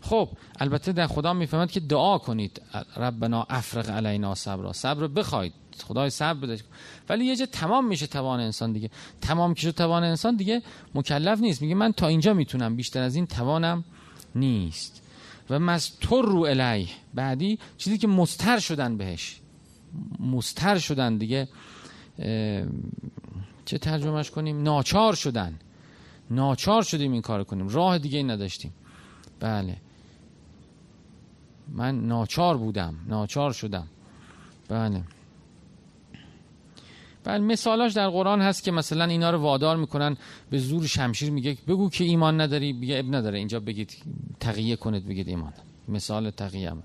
خب 0.00 0.28
البته 0.60 0.92
در 0.92 1.06
خدا 1.06 1.32
می‌فهمد 1.32 1.70
که 1.70 1.80
دعا 1.80 2.18
کنید. 2.18 2.62
ربنا 2.96 3.46
افرق 3.50 3.90
علینا 3.90 4.34
صبر 4.34 4.72
صبر 4.72 5.06
بخواید. 5.06 5.52
خدای 5.84 6.10
صبر 6.10 6.40
بده. 6.40 6.60
ولی 7.08 7.24
یه 7.24 7.36
جا 7.36 7.46
تمام 7.46 7.86
میشه 7.86 8.06
توان 8.06 8.40
انسان 8.40 8.72
دیگه. 8.72 8.90
تمام 9.20 9.54
که 9.54 9.72
توان 9.72 10.04
انسان 10.04 10.36
دیگه 10.36 10.62
مکلف 10.94 11.40
نیست. 11.40 11.62
میگه 11.62 11.74
من 11.74 11.92
تا 11.92 12.06
اینجا 12.06 12.34
می‌تونم. 12.34 12.76
بیشتر 12.76 13.02
از 13.02 13.16
این 13.16 13.26
توانم 13.26 13.84
نیست. 14.34 15.01
و 15.52 15.58
مستر 15.58 16.22
رو 16.22 16.40
الی 16.40 16.88
بعدی 17.14 17.58
چیزی 17.78 17.98
که 17.98 18.08
مستر 18.08 18.58
شدن 18.58 18.96
بهش. 18.96 19.40
مستر 20.20 20.78
شدن 20.78 21.16
دیگه 21.16 21.48
چه 23.64 23.78
ترجمهش 23.80 24.30
کنیم؟ 24.30 24.62
ناچار 24.62 25.14
شدن. 25.14 25.58
ناچار 26.30 26.82
شدیم 26.82 27.12
این 27.12 27.22
کار 27.22 27.44
کنیم. 27.44 27.68
راه 27.68 27.98
دیگه 27.98 28.18
ای 28.18 28.24
نداشتیم. 28.24 28.72
بله. 29.40 29.76
من 31.68 32.06
ناچار 32.06 32.56
بودم. 32.56 32.94
ناچار 33.08 33.52
شدم. 33.52 33.86
بله. 34.68 35.02
بله 37.24 37.38
مثالاش 37.38 37.92
در 37.92 38.08
قرآن 38.08 38.40
هست 38.40 38.64
که 38.64 38.70
مثلا 38.70 39.04
اینا 39.04 39.30
رو 39.30 39.38
وادار 39.38 39.76
می‌کنن 39.76 40.16
به 40.50 40.58
زور 40.58 40.86
شمشیر 40.86 41.30
میگه 41.30 41.56
بگو 41.68 41.90
که 41.90 42.04
ایمان 42.04 42.40
نداری 42.40 42.72
بگه 42.72 42.98
اب 42.98 43.14
نداره 43.14 43.38
اینجا 43.38 43.60
بگید 43.60 43.96
تقیه 44.40 44.76
کنید 44.76 45.08
بگید 45.08 45.28
ایمان. 45.28 45.52
مثال 45.88 46.30
تقیه 46.30 46.70
هم. 46.70 46.82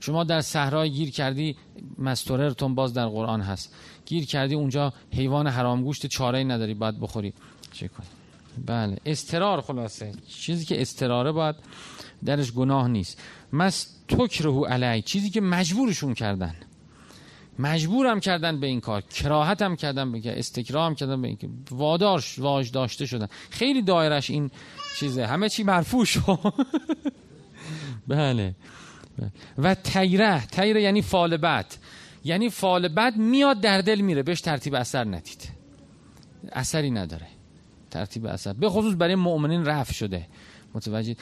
شما 0.00 0.24
در 0.24 0.40
صحرای 0.40 0.90
گیر 0.90 1.10
کردی 1.10 1.56
مستوررتون 1.98 2.74
باز 2.74 2.94
در 2.94 3.06
قرآن 3.06 3.40
هست. 3.40 3.74
گیر 4.06 4.26
کردی 4.26 4.54
اونجا 4.54 4.92
حیوان 5.12 5.46
حرامگوشت 5.46 6.06
چاره 6.06 6.44
نداری 6.44 6.74
باید 6.74 7.00
بخوری. 7.00 7.32
چه 7.72 7.88
کنی 7.88 8.06
بله 8.66 8.96
استرار 9.06 9.60
خلاصه. 9.60 10.12
چیزی 10.28 10.64
که 10.64 10.80
استراره 10.80 11.32
باید 11.32 11.56
درش 12.24 12.52
گناه 12.52 12.88
نیست. 12.88 13.22
مس 13.52 13.96
تکرهو 14.08 14.64
علی 14.64 15.02
چیزی 15.02 15.30
که 15.30 15.40
مجبورشون 15.40 16.14
کردن. 16.14 16.54
مجبورم 17.58 18.20
کردن 18.20 18.60
به 18.60 18.66
این 18.66 18.80
کار 18.80 19.00
کراهتم 19.02 19.76
کردن 19.76 20.12
به 20.12 20.38
استکرام 20.38 20.94
کردن 20.94 21.22
به 21.22 21.28
این 21.28 21.38
وادار 21.70 22.24
واج 22.38 22.70
داشته 22.70 23.06
شدن. 23.06 23.28
خیلی 23.50 23.82
دایرش 23.82 24.30
این 24.30 24.50
چیزه. 24.98 25.26
همه 25.26 25.48
چی 25.48 25.62
مرفوع 25.62 26.04
شد. 26.04 26.38
بله. 28.08 28.54
و 29.58 29.74
تیره. 29.74 30.46
تیره 30.46 30.82
یعنی 30.82 31.02
فال 31.02 31.36
بد. 31.36 31.66
یعنی 32.24 32.50
فال 32.50 32.88
بد 32.88 33.16
میاد 33.16 33.60
در 33.60 33.80
دل 33.80 34.00
میره. 34.00 34.22
بهش 34.22 34.40
ترتیب 34.40 34.74
اثر 34.74 35.04
ندید. 35.04 35.50
اثری 36.52 36.90
نداره. 36.90 37.26
ترتیب 37.90 38.26
اثر. 38.26 38.52
به 38.52 38.68
خصوص 38.68 38.94
برای 38.98 39.14
مؤمنین 39.14 39.64
رفع 39.64 39.92
شده. 39.92 40.26
متوجه 40.74 41.16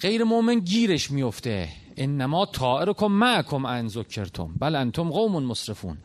غیر 0.00 0.24
مؤمن 0.24 0.58
گیرش 0.58 1.10
میفته. 1.10 1.68
انما 1.96 2.46
طائرکم 2.46 3.06
معکم 3.06 3.66
ان 3.66 3.88
ذکرتم. 3.88 4.54
بل 4.60 4.74
انتم 4.74 5.10
قوم 5.10 5.44
مصرفون 5.44 5.98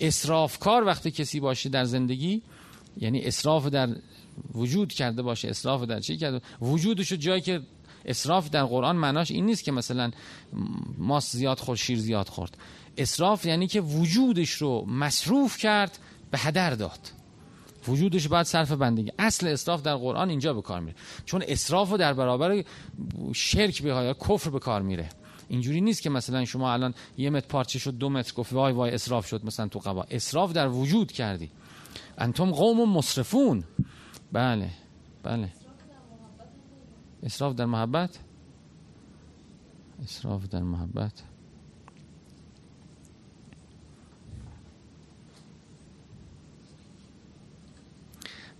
اسرافکار 0.00 0.84
وقتی 0.84 1.10
کسی 1.10 1.40
باشه 1.40 1.68
در 1.68 1.84
زندگی 1.84 2.42
یعنی 2.96 3.20
اسراف 3.20 3.66
در 3.66 3.88
وجود 4.54 4.92
کرده 4.92 5.22
باشه. 5.22 5.48
اسراف 5.48 5.82
در 5.82 6.00
چی 6.00 6.16
کرده؟ 6.16 6.40
وجودش 6.60 7.12
جایی 7.12 7.40
که 7.40 7.60
اسراف 8.04 8.50
در 8.50 8.64
قرآن 8.64 8.96
معناش 8.96 9.30
این 9.30 9.46
نیست 9.46 9.64
که 9.64 9.72
مثلا 9.72 10.10
ماست 10.98 11.36
زیاد 11.36 11.58
خورد 11.58 11.78
شیر 11.78 11.98
زیاد 11.98 12.28
خورد. 12.28 12.58
اسراف 12.98 13.46
یعنی 13.46 13.66
که 13.66 13.80
وجودش 13.80 14.50
رو 14.50 14.84
مصروف 14.88 15.56
کرد 15.56 15.98
به 16.30 16.38
هدر 16.38 16.70
داد. 16.70 16.98
وجودش 17.88 18.28
باید 18.28 18.46
صرف 18.46 18.72
بندگی. 18.72 19.12
اصل 19.18 19.46
اسراف 19.46 19.82
در 19.82 19.96
قرآن 19.96 20.30
اینجا 20.30 20.54
به 20.54 20.62
کار 20.62 20.80
میره. 20.80 20.96
چون 21.24 21.44
اسراف 21.48 21.92
در 21.92 22.12
برابر 22.12 22.64
شرک 23.34 23.82
به 23.82 24.14
کفر 24.28 24.50
به 24.50 24.58
کار 24.58 24.82
میره. 24.82 25.08
اینجوری 25.50 25.80
نیست 25.80 26.02
که 26.02 26.10
مثلا 26.10 26.44
شما 26.44 26.72
الان 26.72 26.94
یه 27.18 27.30
متر 27.30 27.46
پارچه 27.46 27.78
شد 27.78 27.94
دو 27.94 28.08
متر 28.08 28.34
گفت 28.34 28.52
وای 28.52 28.72
وای 28.72 28.90
اسراف 28.90 29.26
شد 29.26 29.44
مثلا 29.44 29.68
تو 29.68 29.78
قبا. 29.78 30.06
اسراف 30.10 30.52
در 30.52 30.68
وجود 30.68 31.12
کردی. 31.12 31.50
انتم 32.18 32.50
قوم 32.50 32.92
مصرفون 32.92 33.64
بله 34.32 34.70
بله. 35.22 35.52
اسراف 37.22 37.54
در 37.54 37.64
محبت؟ 37.64 38.18
اسراف 40.02 40.48
در 40.48 40.62
محبت. 40.62 41.22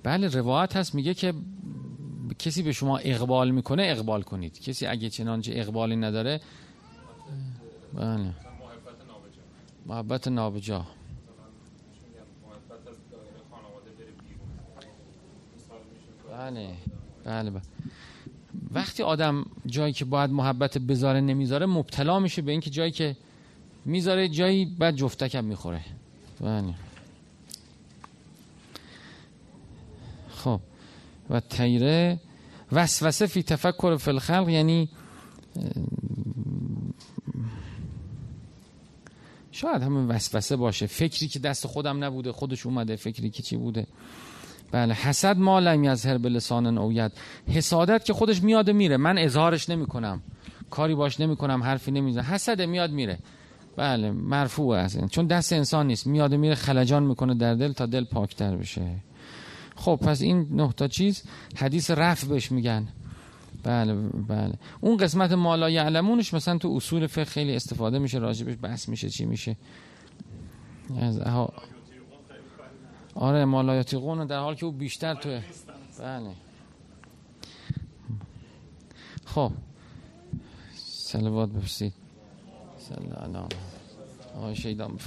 بله 0.02 0.28
روایت 0.28 0.76
هست 0.76 0.94
میگه 0.94 1.14
که 1.14 1.34
کسی 2.38 2.62
به 2.62 2.72
شما 2.72 2.98
اقبال 2.98 3.50
می‌کنه 3.50 3.82
اقبال 3.86 4.22
کنید. 4.22 4.60
کسی 4.60 4.86
اگه 4.86 5.10
چنانچه 5.10 5.52
اقبالی 5.56 5.96
نداره 5.96 6.40
بله. 7.94 8.32
محبت 9.86 10.28
نابجا. 10.28 10.86
بله 16.30 16.74
بله 17.24 17.50
بله. 17.50 17.62
وقتی 18.72 19.02
آدم 19.02 19.46
جایی 19.66 19.92
که 19.92 20.04
باید 20.04 20.30
محبت 20.30 20.78
بذاره 20.78 21.20
نمی‌ذاره 21.20 21.66
مبتلا 21.66 22.18
میشه 22.18 22.42
به 22.42 22.50
اینکه 22.52 22.70
جایی 22.70 22.90
که 22.90 23.16
می‌ذاره 23.84 24.28
جایی 24.28 24.64
بعد 24.64 24.94
جفتکم 24.94 25.44
می‌خوره. 25.44 25.84
بله. 26.40 26.74
خب 30.30 30.60
و 31.30 31.40
تیره 31.40 32.20
وسوسه 32.72 33.26
فی 33.26 33.42
تفکر 33.42 33.96
فی 33.96 34.48
یعنی 34.48 34.88
شاید 39.60 39.82
همین 39.82 40.08
وسوسه 40.08 40.56
باشه. 40.56 40.86
فکری 40.86 41.28
که 41.28 41.38
دست 41.38 41.66
خودم 41.66 42.04
نبوده 42.04 42.32
خودش 42.32 42.66
اومده 42.66 42.96
فکری 42.96 43.30
که 43.30 43.42
چی 43.42 43.56
بوده. 43.56 43.86
بله 44.72 44.94
حسد 44.94 45.38
ما 45.38 45.58
لم 45.58 45.84
یظهر 45.84 46.18
به 46.18 46.28
لسان 46.28 46.78
اوید 46.78 47.12
حسادت 47.48 48.04
که 48.04 48.12
خودش 48.12 48.42
میاد 48.42 48.70
میره. 48.70 48.96
من 48.96 49.18
اظهارش 49.18 49.68
نمی 49.68 49.86
کنم 49.86 50.22
کاری 50.70 50.94
باش 50.94 51.20
نمی 51.20 51.36
کنم 51.36 51.62
حرفی 51.62 51.90
نمی‌زنم. 51.90 52.24
حسد 52.24 52.62
میاد 52.62 52.90
میره. 52.90 53.18
بله 53.76 54.10
مرفوع 54.10 54.76
از 54.76 54.98
چون 55.10 55.26
دست 55.26 55.52
انسان 55.52 55.86
نیست. 55.86 56.06
میاد 56.06 56.34
میره 56.34 56.54
خلجان 56.54 57.02
می‌کنه 57.02 57.34
در 57.34 57.54
دل 57.54 57.72
تا 57.72 57.86
دل 57.86 58.04
پاکتر 58.04 58.56
بشه. 58.56 58.96
خب 59.76 60.00
پس 60.02 60.22
این 60.22 60.46
نه 60.50 60.88
چیز. 60.88 61.22
حدیث 61.56 61.90
رفع 61.90 62.26
بهش 62.26 62.52
میگن. 62.52 62.88
بله 63.62 63.94
بله. 64.28 64.54
اون 64.80 64.96
قسمت 64.96 65.32
مالا 65.32 65.70
یعلمونش 65.70 66.34
مثلا 66.34 66.58
تو 66.58 66.68
اصول 66.76 67.06
فقه 67.06 67.24
خیلی 67.24 67.56
استفاده 67.56 67.98
میشه 67.98 68.18
راجبش 68.18 68.54
بحث 68.62 68.88
میشه 68.88 69.08
چی 69.08 69.24
میشه. 69.24 69.56
از 71.00 71.18
ها 71.18 71.52
آره 73.14 73.44
مالایاتی 73.44 73.96
قون 73.96 74.26
در 74.26 74.38
حال 74.38 74.54
که 74.54 74.66
او 74.66 74.72
بیشتر 74.72 75.14
تو 75.14 75.28
بله. 75.98 76.30
خب. 79.24 79.52
سلوات 80.84 81.48
بفرستید 81.48 81.92
سلام. 82.78 83.48
آقای 84.36 84.56
شیدان 84.56 84.98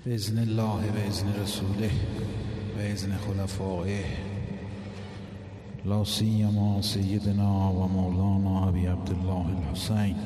بفرمایید 0.00 0.06
بإذن 0.06 0.38
الله 0.38 0.80
بإذن 0.90 1.42
رسوله 1.42 1.90
بإذن 2.76 3.16
خلفائه. 3.16 4.04
لا 5.84 6.04
سيما 6.04 6.80
سيدنا 6.80 7.68
ومولانا 7.68 8.68
أبي 8.68 8.88
عبد 8.88 9.10
الله 9.10 9.46
الحسين 9.58 10.16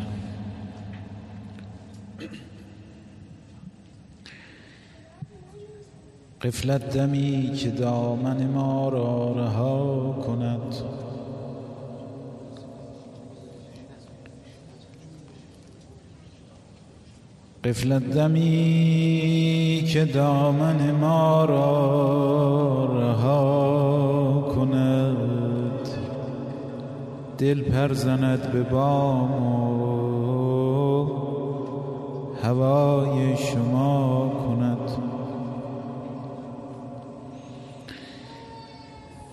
قفلت 6.41 6.97
دمی 6.97 7.53
که 7.57 7.71
دامن 7.71 8.47
ما 8.47 8.89
را 8.89 9.33
رها 9.33 10.13
کند. 10.27 11.04
قفلت 17.65 18.03
دمی 18.11 19.85
که 19.93 20.05
دامن 20.05 20.91
ما 20.91 21.45
را 21.45 22.85
رها 23.01 24.53
کند. 24.55 25.89
دل 27.39 27.63
پرزند 27.63 28.53
به 28.53 28.63
بام 28.63 29.33
و 29.43 31.09
هوای 32.43 33.37
شما 33.37 34.33
کند. 34.47 34.91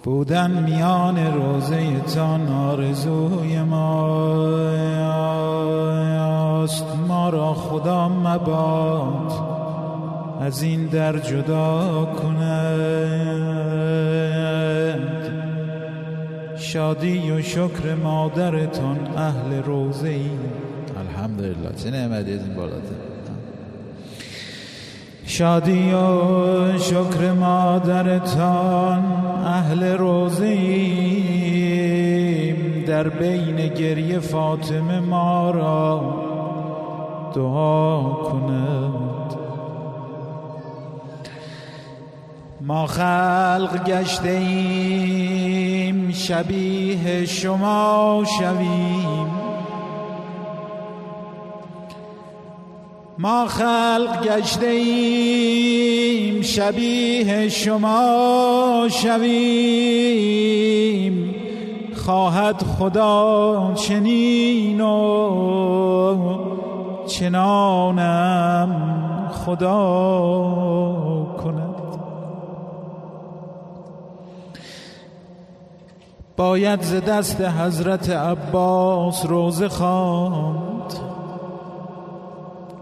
بودن 0.04 0.63
میان 0.63 1.34
روزه 1.34 2.00
تان 2.00 2.48
آرزوی 2.48 3.62
ماست 6.62 6.86
ما 7.08 7.30
را 7.30 7.54
خدا 7.54 8.10
مباد 8.10 9.32
از 10.41 10.63
این 10.63 10.86
در 10.86 11.17
جدا 11.17 12.06
کند 12.21 13.62
شادی 16.58 17.32
و 17.32 17.41
شکر 17.41 17.95
مادرتان 18.04 19.00
اهل 19.17 19.63
روزه 19.63 20.08
ای. 20.08 20.30
الحمدلله 20.97 21.76
چه 21.84 21.91
نعمتی 21.91 22.34
از 22.34 22.39
این 22.39 22.56
بالاتر. 22.56 22.95
شادی 25.26 25.91
و 25.91 26.78
شکر 26.78 27.32
مادرتان 27.32 29.04
اهل 29.45 29.84
روزیم 29.84 31.21
در 32.88 33.10
بین 33.10 33.67
گریه 33.67 34.19
فاطمه 34.19 35.00
ما 35.00 35.52
را 35.52 36.31
دعا 37.36 38.02
کند. 38.13 39.36
ما 42.62 42.86
خلق 42.86 43.84
گشته 43.86 44.30
ایم 44.30 46.12
شبیه 46.12 47.26
شما 47.26 48.24
شویم. 48.39 49.32
ما 53.17 53.48
خلق 53.48 54.24
گشته 54.24 54.67
ایم 54.67 56.41
شبیه 56.41 57.50
شما 57.50 58.88
شویم. 58.89 60.52
خواهد 61.96 62.63
خدا 62.63 63.74
چنین 63.76 64.82
و 64.82 66.61
چنانم 67.07 68.71
خدا 69.31 69.71
کند. 71.43 71.75
باید 76.37 76.81
ز 76.81 76.93
دست 76.93 77.41
حضرت 77.41 78.09
عباس 78.09 79.25
روزه 79.25 79.69
خواند. 79.69 80.93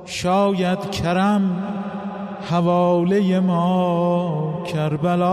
شاید 0.06 0.92
کرم 0.92 1.64
حواله 2.50 3.40
ما 3.40 4.64
کربلا 4.74 5.28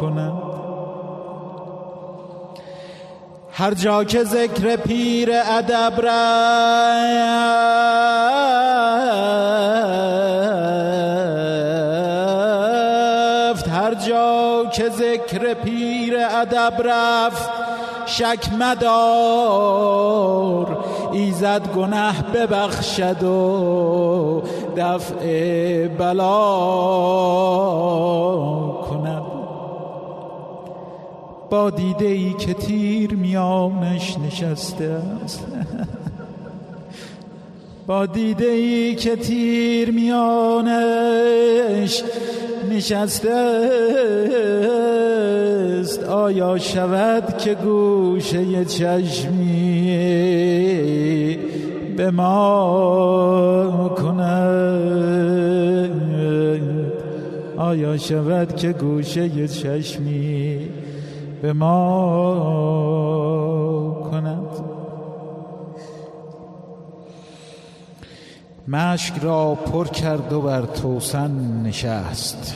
کند. 0.00 0.47
هر 3.58 3.74
جا 3.74 4.04
که 4.04 4.24
ذکر 4.24 4.76
پیر 4.76 5.30
ادب 5.32 5.92
رفت 6.02 6.08
هر 13.68 13.94
جا 13.94 14.64
که 14.72 14.88
ذکر 14.88 15.54
پیر 15.54 16.16
ادب 16.18 16.72
رفت 16.84 17.50
شک 18.06 18.52
مدار 18.60 19.98
ایزد 21.12 21.68
گنه 21.76 22.22
ببخشد 22.22 23.22
و 23.22 24.42
دفع 24.76 25.88
بلا 25.88 26.38
کند. 28.90 29.37
با 31.50 31.70
دیده 31.70 32.06
ای 32.06 32.32
که 32.32 32.54
تیر 32.54 33.14
میانش 33.14 34.16
نشسته 34.26 35.02
است. 35.24 35.46
با 37.86 38.06
دیده 38.06 38.46
ای 38.46 38.94
که 38.94 39.16
تیر 39.16 39.90
میانش 39.90 42.02
نشسته 42.70 43.30
است. 45.80 46.04
آیا 46.04 46.58
شود 46.58 47.38
که 47.38 47.54
گوشه 47.54 48.64
چشمی 48.64 49.88
به 51.96 52.10
ما 52.10 53.94
کند؟ 53.96 54.68
آیا 57.56 57.96
شود 57.96 58.56
که 58.56 58.72
گوشه 58.72 59.48
چشمی 59.48 60.67
به 61.42 61.52
ما 61.52 61.78
کند. 64.10 64.38
مشک 68.68 69.14
را 69.22 69.54
پر 69.54 69.86
کرد 69.86 70.32
و 70.32 70.40
بر 70.40 70.62
توسن 70.62 71.62
نشست. 71.64 72.54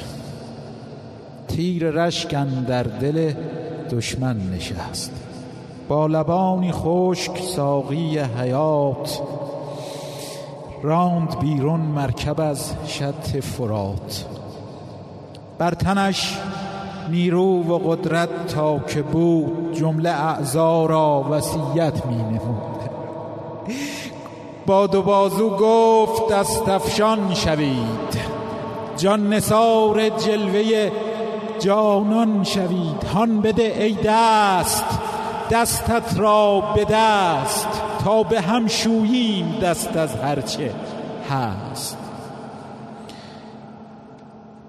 تیر 1.49 1.91
رشکن 1.91 2.65
در 2.65 2.83
دل 2.83 3.33
دشمن 3.91 4.37
نشست. 4.51 5.13
با 5.89 6.07
لبانی 6.07 6.73
خشک 6.73 7.39
ساقی 7.39 8.19
حیات 8.19 9.21
راند 10.83 11.39
بیرون 11.39 11.81
مرکب 11.81 12.41
از 12.41 12.75
شط 12.87 13.37
فرات. 13.41 14.25
بر 15.59 15.75
تنش 15.75 16.39
نیرو 17.13 17.63
و 17.63 17.79
قدرت 17.79 18.47
تا 18.47 18.79
که 18.79 19.03
بود 19.03 19.73
جمله 19.73 20.11
اعضا 20.11 20.87
را 20.87 21.27
وسیعت 21.31 22.07
می 22.07 22.17
نمود. 22.17 22.81
با 24.67 24.87
دو 24.87 25.03
بازو 25.03 25.51
گفت 25.51 26.33
دستفشان 26.33 27.35
شوید. 27.35 28.33
جان 28.97 29.33
نثار 29.33 30.09
جلوه 30.09 30.91
جانان 31.59 32.45
شوید. 32.45 33.05
هان 33.15 33.41
بده 33.41 33.63
ای 33.79 33.97
دست 34.05 34.85
دستت 35.51 36.19
را 36.19 36.61
به 36.75 36.85
دست. 36.91 37.69
تا 38.05 38.23
به 38.23 38.41
هم 38.41 38.69
شوییم 38.69 39.59
دست 39.63 39.97
از 39.97 40.15
هرچه 40.15 40.75
هست. 41.31 42.02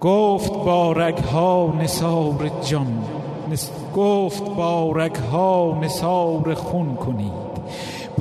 گفت 0.03 0.53
با 0.53 0.91
رگها 0.91 1.73
نثار 1.81 2.51
جان. 2.69 3.03
نس... 3.51 3.69
گفت 3.95 4.43
با 4.55 4.91
رگها 4.95 5.79
نثار 5.81 6.53
خون 6.53 6.95
کنید. 6.95 7.53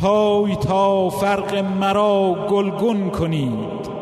پای 0.01 0.57
تا 0.57 1.09
فرق 1.11 1.55
مرا 1.55 2.47
گلگون 2.51 3.11
کنید. 3.11 3.93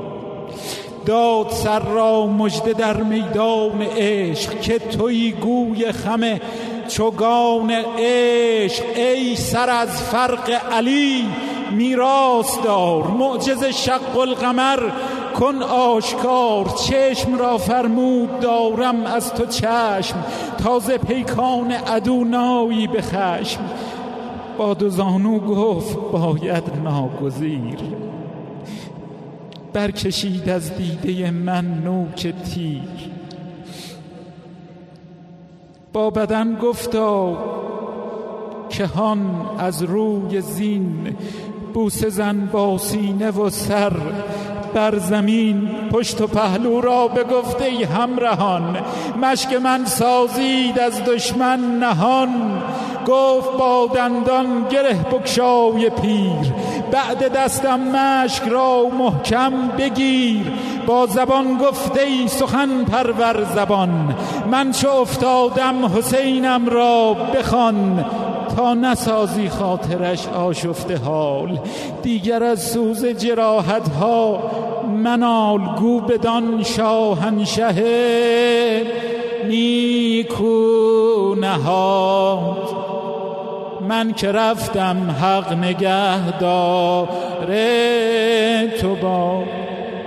داد 1.06 1.50
سر 1.50 1.78
را 1.78 2.26
مجده 2.26 2.72
در 2.72 2.96
میدان 2.96 3.82
عشق 3.82 4.60
که 4.60 4.78
توی 4.78 5.32
گوی 5.32 5.92
خم 5.92 6.40
چوگان 6.88 7.70
عشق. 7.98 8.84
ای 8.96 9.36
سر 9.36 9.70
از 9.70 10.02
فرق 10.02 10.60
علی 10.72 11.26
میراث 11.70 12.58
دار. 12.64 13.06
معجز 13.06 13.64
شق 13.64 14.18
القمر 14.18 14.80
کن 15.32 15.62
آشکار 15.62 16.64
چشم 16.68 17.38
را 17.38 17.58
فرمود 17.58 18.40
دارم 18.40 19.06
از 19.06 19.34
تو 19.34 19.46
چشم 19.46 20.24
تازه 20.64 20.98
پیکان 20.98 21.72
ادونایی 21.86 22.86
به 22.86 23.02
خشم. 23.02 23.60
با 24.58 24.74
دو 24.74 24.88
زانو 24.88 25.38
گفت 25.38 25.98
باید 26.12 26.64
ناگزیر. 26.84 27.78
برکشید 29.72 30.48
از 30.48 30.76
دیده 30.76 31.30
من 31.30 31.64
نوک 31.64 32.34
تیر. 32.54 32.80
با 35.92 36.10
بدن 36.10 36.56
گفتا 36.56 37.38
هان 38.94 39.50
از 39.58 39.82
روی 39.82 40.40
زین 40.40 41.16
بوسه 41.74 42.08
زن 42.08 42.46
با 42.52 42.78
سینه 42.78 43.30
و 43.30 43.50
سر. 43.50 43.92
بر 44.74 44.98
زمین 44.98 45.68
پشت 45.92 46.20
و 46.20 46.26
پهلو 46.26 46.80
را 46.80 47.08
به 47.08 47.24
گفته 47.24 47.86
همرهان 47.86 48.76
مشک 49.22 49.52
من 49.52 49.84
سازید 49.84 50.78
از 50.78 51.04
دشمن 51.04 51.78
نهان. 51.78 52.62
گفت 53.06 53.58
با 53.58 53.90
دندان 53.94 54.66
گره 54.70 54.94
بکشای 54.94 55.90
پیر 55.90 56.52
بعد 56.92 57.32
دستم 57.32 57.80
مشک 57.80 58.42
را 58.42 58.82
محکم 58.98 59.68
بگیر. 59.78 60.52
با 60.86 61.06
زبان 61.06 61.58
گفته 61.58 62.00
ای 62.00 62.28
سخن 62.28 62.84
پرور 62.84 63.44
زبان 63.54 64.14
من 64.50 64.72
چه 64.72 64.90
افتادم 64.90 65.86
حسینم 65.86 66.68
را 66.68 67.14
بخوان. 67.14 68.04
تا 68.56 68.74
نسازی 68.74 69.48
خاطرش 69.48 70.28
آشفته 70.28 70.96
حال. 70.96 71.60
دیگر 72.02 72.42
از 72.42 72.62
سوز 72.62 73.06
جراحت 73.06 73.88
ها 73.88 74.42
منال 75.02 75.60
گو 75.78 76.00
بدان 76.00 76.62
شاهنشه 76.62 77.74
نیکو 79.48 81.34
نهاد. 81.40 82.70
من 83.88 84.12
که 84.12 84.32
رفتم 84.32 85.16
حق 85.20 85.52
نگه 85.52 86.38
داره 86.38 87.08
تو 88.80 88.94
با 88.94 89.44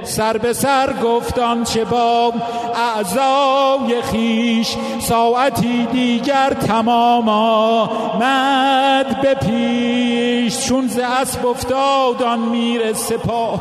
سر 0.03 0.37
به 0.37 0.53
سر 0.53 0.93
گفتان 1.03 1.63
چه 1.63 1.85
با 1.85 2.33
اعضای 2.75 4.01
خیش 4.01 4.75
ساعتی 4.99 5.85
دیگر 5.85 6.49
تمام 6.49 7.29
آمد 7.29 9.21
به 9.21 9.33
پیش. 9.33 10.65
چون 10.65 10.87
ز 10.87 10.99
اسب 10.99 11.45
افتادان 11.45 12.39
میر 12.39 12.93
سپاه 12.93 13.59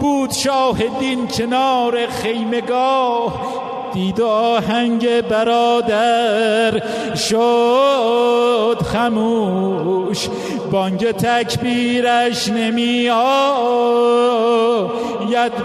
بود 0.00 0.30
شاه 0.30 0.78
دین 1.00 1.28
کنار 1.28 2.06
خیمگاه. 2.06 3.63
دید 3.94 4.20
آهنگ 4.20 5.20
برادر 5.20 6.82
شد 7.16 8.78
خموش. 8.92 10.28
بانگ 10.70 11.10
تکبیرش 11.12 12.48
نمی 12.48 13.08
آید 13.10 13.52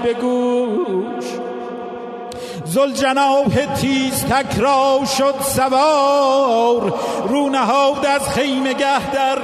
به 0.04 0.14
گوش. 0.14 1.26
زل 2.66 2.92
جناه 2.92 3.66
تیز 3.82 4.26
تکرا 4.26 5.00
شد 5.18 5.36
سوار 5.42 6.94
رونهاد 7.28 8.06
از 8.06 8.30
خیمگه 8.30 9.12
در 9.14 9.38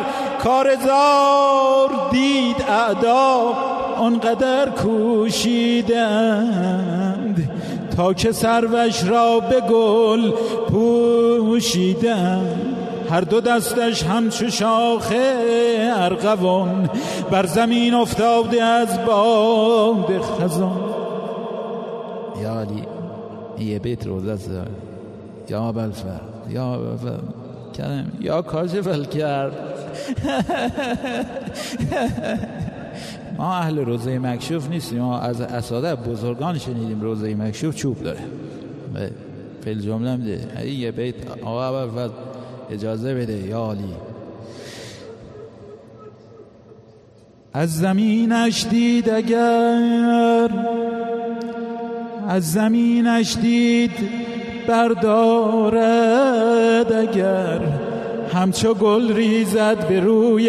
کارزار 0.43 1.89
دید 2.11 2.65
اعدا 2.69 3.53
آنقدر 3.97 4.69
کوشیدند 4.69 6.05
تا 7.95 8.13
که 8.13 8.31
سروش 8.31 9.03
را 9.03 9.39
به 9.39 9.61
گل 9.61 10.31
پوشیدن 10.69 12.61
هر 13.09 13.21
دو 13.21 13.41
دستش 13.41 14.03
همچو 14.03 14.49
شاخه 14.49 15.35
ارغوان 15.95 16.89
بر 17.31 17.45
زمین 17.45 17.93
افتاده 17.93 18.63
از 18.63 19.05
باد 19.05 20.21
خزان. 20.21 20.95
یا 22.43 22.59
علی 22.59 22.83
یه 23.59 23.79
بیت 23.79 24.07
روزت 24.07 24.49
یا 25.49 25.71
بلفر 25.71 26.21
یا 26.49 26.77
بلفر. 26.77 27.19
کرم 27.77 28.11
یا 28.19 28.41
کاشف 28.41 29.09
کرد 29.09 29.53
ما 33.37 33.55
اهل 33.55 33.79
روزه 33.79 34.19
مکشوف 34.19 34.69
نیستیم. 34.69 34.99
ما 34.99 35.19
از 35.19 35.41
اساده 35.41 35.95
بزرگان 35.95 36.57
شنیدیم 36.57 37.01
روزه 37.01 37.35
مکشوف 37.35 37.75
چوب 37.75 38.03
داره. 38.03 38.19
فیل 39.63 39.81
جمله 39.81 40.09
هم 40.09 40.23
ده 40.23 40.69
یه 40.69 40.91
بیت 40.91 41.15
آقا 41.43 42.09
اجازه 42.71 43.13
بده. 43.15 43.47
یا 43.47 43.71
علی. 43.71 43.95
از 47.53 47.77
زمینش 47.77 48.65
دید 48.69 49.09
اگر 49.09 50.49
از 52.27 52.51
زمینش 52.51 53.37
دید 53.41 53.91
بردارد 54.67 55.81
اگر. 56.93 57.84
همچو 58.35 58.73
گل 58.73 59.15
ریزد 59.15 59.87
به 59.87 59.99
روی 59.99 60.43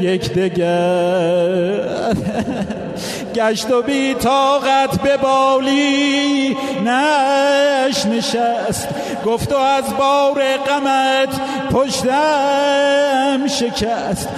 یک 0.00 0.32
دگر. 0.32 2.14
گشت 3.34 3.70
و 3.70 3.82
بی 3.82 4.14
طاقت 4.14 5.02
به 5.02 5.16
بالی 5.16 6.56
نش 6.84 8.06
نشست. 8.06 8.88
گفت 9.26 9.52
و 9.52 9.56
از 9.56 9.84
بار 9.98 10.42
غمت 10.56 11.40
پشتم 11.70 13.46
شکست. 13.46 14.28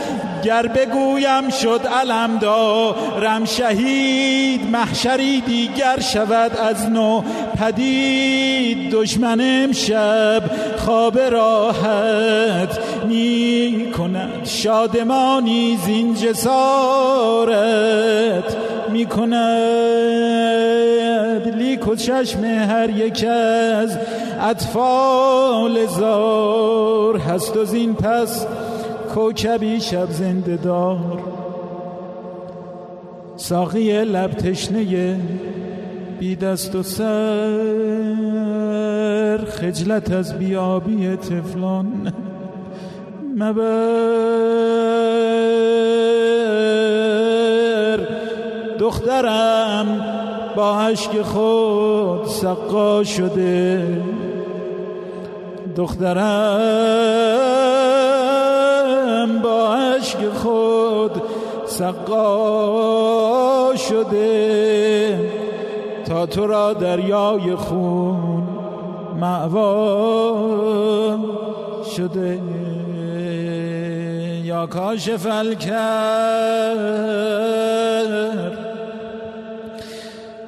گر 0.43 0.67
بگویم 0.67 1.51
شد 1.51 1.81
علم 2.01 2.39
دارم 2.39 3.45
شهید 3.45 4.71
محشری 4.71 5.41
دیگر 5.41 6.01
شود 6.01 6.57
از 6.57 6.91
نو. 6.91 7.23
پدید 7.61 8.91
دشمن 8.91 9.41
امشب 9.41 10.43
خواب 10.77 11.19
راحت 11.19 12.79
می 13.09 13.93
کند 13.99 14.45
شادمانی 14.45 15.79
زین 15.85 16.15
جسارت 16.15 17.57
می 18.93 19.07
کند 19.07 19.37
لیک 21.57 21.89
و 21.89 21.95
چشم 21.95 22.45
هر 22.45 22.91
یک 22.91 23.25
از 23.25 23.99
اطفال 24.41 25.87
زار 25.87 27.17
هست 27.19 27.57
و 27.57 27.65
زین 27.65 27.95
پس 27.95 28.47
کوکبی 29.17 29.81
شب 29.81 30.11
زنده 30.11 30.57
دار. 30.57 31.23
ساقی 33.37 34.05
لب 34.05 34.31
تشنه 34.31 35.17
بی 36.19 36.37
دست 36.37 36.75
و 36.75 36.83
سر 36.83 37.59
خجلت 39.49 40.13
از 40.13 40.39
بیابی 40.39 41.17
تفلان 41.17 42.13
مبر. 43.37 43.87
دخترم 48.79 49.87
با 50.57 50.81
عشق 50.81 51.23
خود 51.23 52.27
سقا 52.27 53.05
شده. 53.05 53.87
دخترم 55.77 58.06
با 59.43 59.75
عشق 59.75 60.33
خود 60.33 61.23
سقا 61.67 62.97
شده. 63.77 65.31
تا 66.09 66.27
تو 66.27 66.47
را 66.47 66.73
دریای 66.73 67.55
خون 67.55 68.49
معوا 69.21 70.37
شده. 71.97 72.41
یا 74.47 74.67
کاشف 74.67 75.27
الکر 75.27 76.67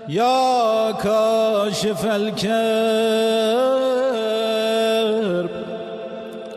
یا 0.09 0.93
کاشف 1.03 2.05
الکر 2.05 3.88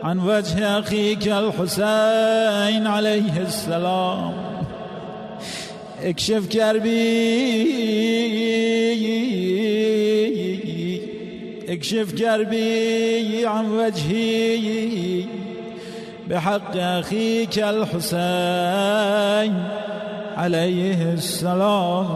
عن 0.02 0.18
وجه 0.18 0.76
اخیک 0.76 1.28
الحسین 1.28 2.86
علیه 2.86 3.36
السلام. 3.36 4.34
اکشف 6.02 6.48
کربی 6.48 7.02
اکشف 11.68 12.14
کربی 12.14 13.44
عن 13.44 13.66
وجهی 13.66 15.28
بحق 16.28 16.76
أخيك 16.76 17.58
الحسين 17.58 19.52
عليه 20.36 21.10
السلام. 21.12 22.06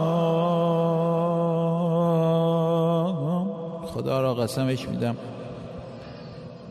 خدا 3.93 4.21
را 4.21 4.33
قسمش 4.33 4.87
میدم. 4.87 5.15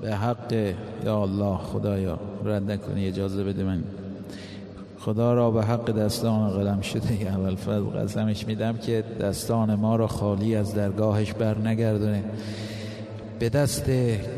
به 0.02 0.16
حق 0.16 0.74
یا 1.04 1.22
الله 1.22 1.56
خدایا 1.56 2.18
رد 2.44 2.70
نکنی 2.70 3.08
اجازه 3.08 3.44
بده 3.44 3.64
من. 3.64 3.84
خدا 4.98 5.34
را 5.34 5.50
به 5.50 5.64
حق 5.64 5.90
دستان 5.90 6.50
قلم 6.50 6.80
شده 6.80 7.28
اول 7.28 7.56
فضل 7.56 7.84
قسمش 7.84 8.46
میدم 8.46 8.76
که 8.76 9.04
دستان 9.20 9.74
ما 9.74 9.96
را 9.96 10.06
خالی 10.06 10.56
از 10.56 10.74
درگاهش 10.74 11.32
بر 11.32 11.58
نگردونه. 11.58 12.24
به 13.38 13.48
دست 13.48 13.90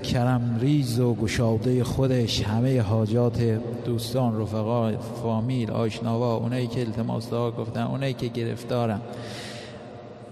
کرم 0.03 0.59
ریز 0.61 1.01
و 1.01 1.15
گشاده 1.15 1.85
خودش 1.85 2.43
همه 2.43 2.81
حاجات 2.81 3.43
دوستان 3.85 4.41
رفقا 4.41 4.93
فامیل 5.23 5.71
آشناوا 5.71 6.37
اونایی 6.37 6.67
که 6.67 6.81
التماس 6.81 7.31
دعا 7.31 7.51
گفتن 7.51 7.83
اونایی 7.83 8.15
که 8.15 8.27
گرفتارن. 8.27 9.01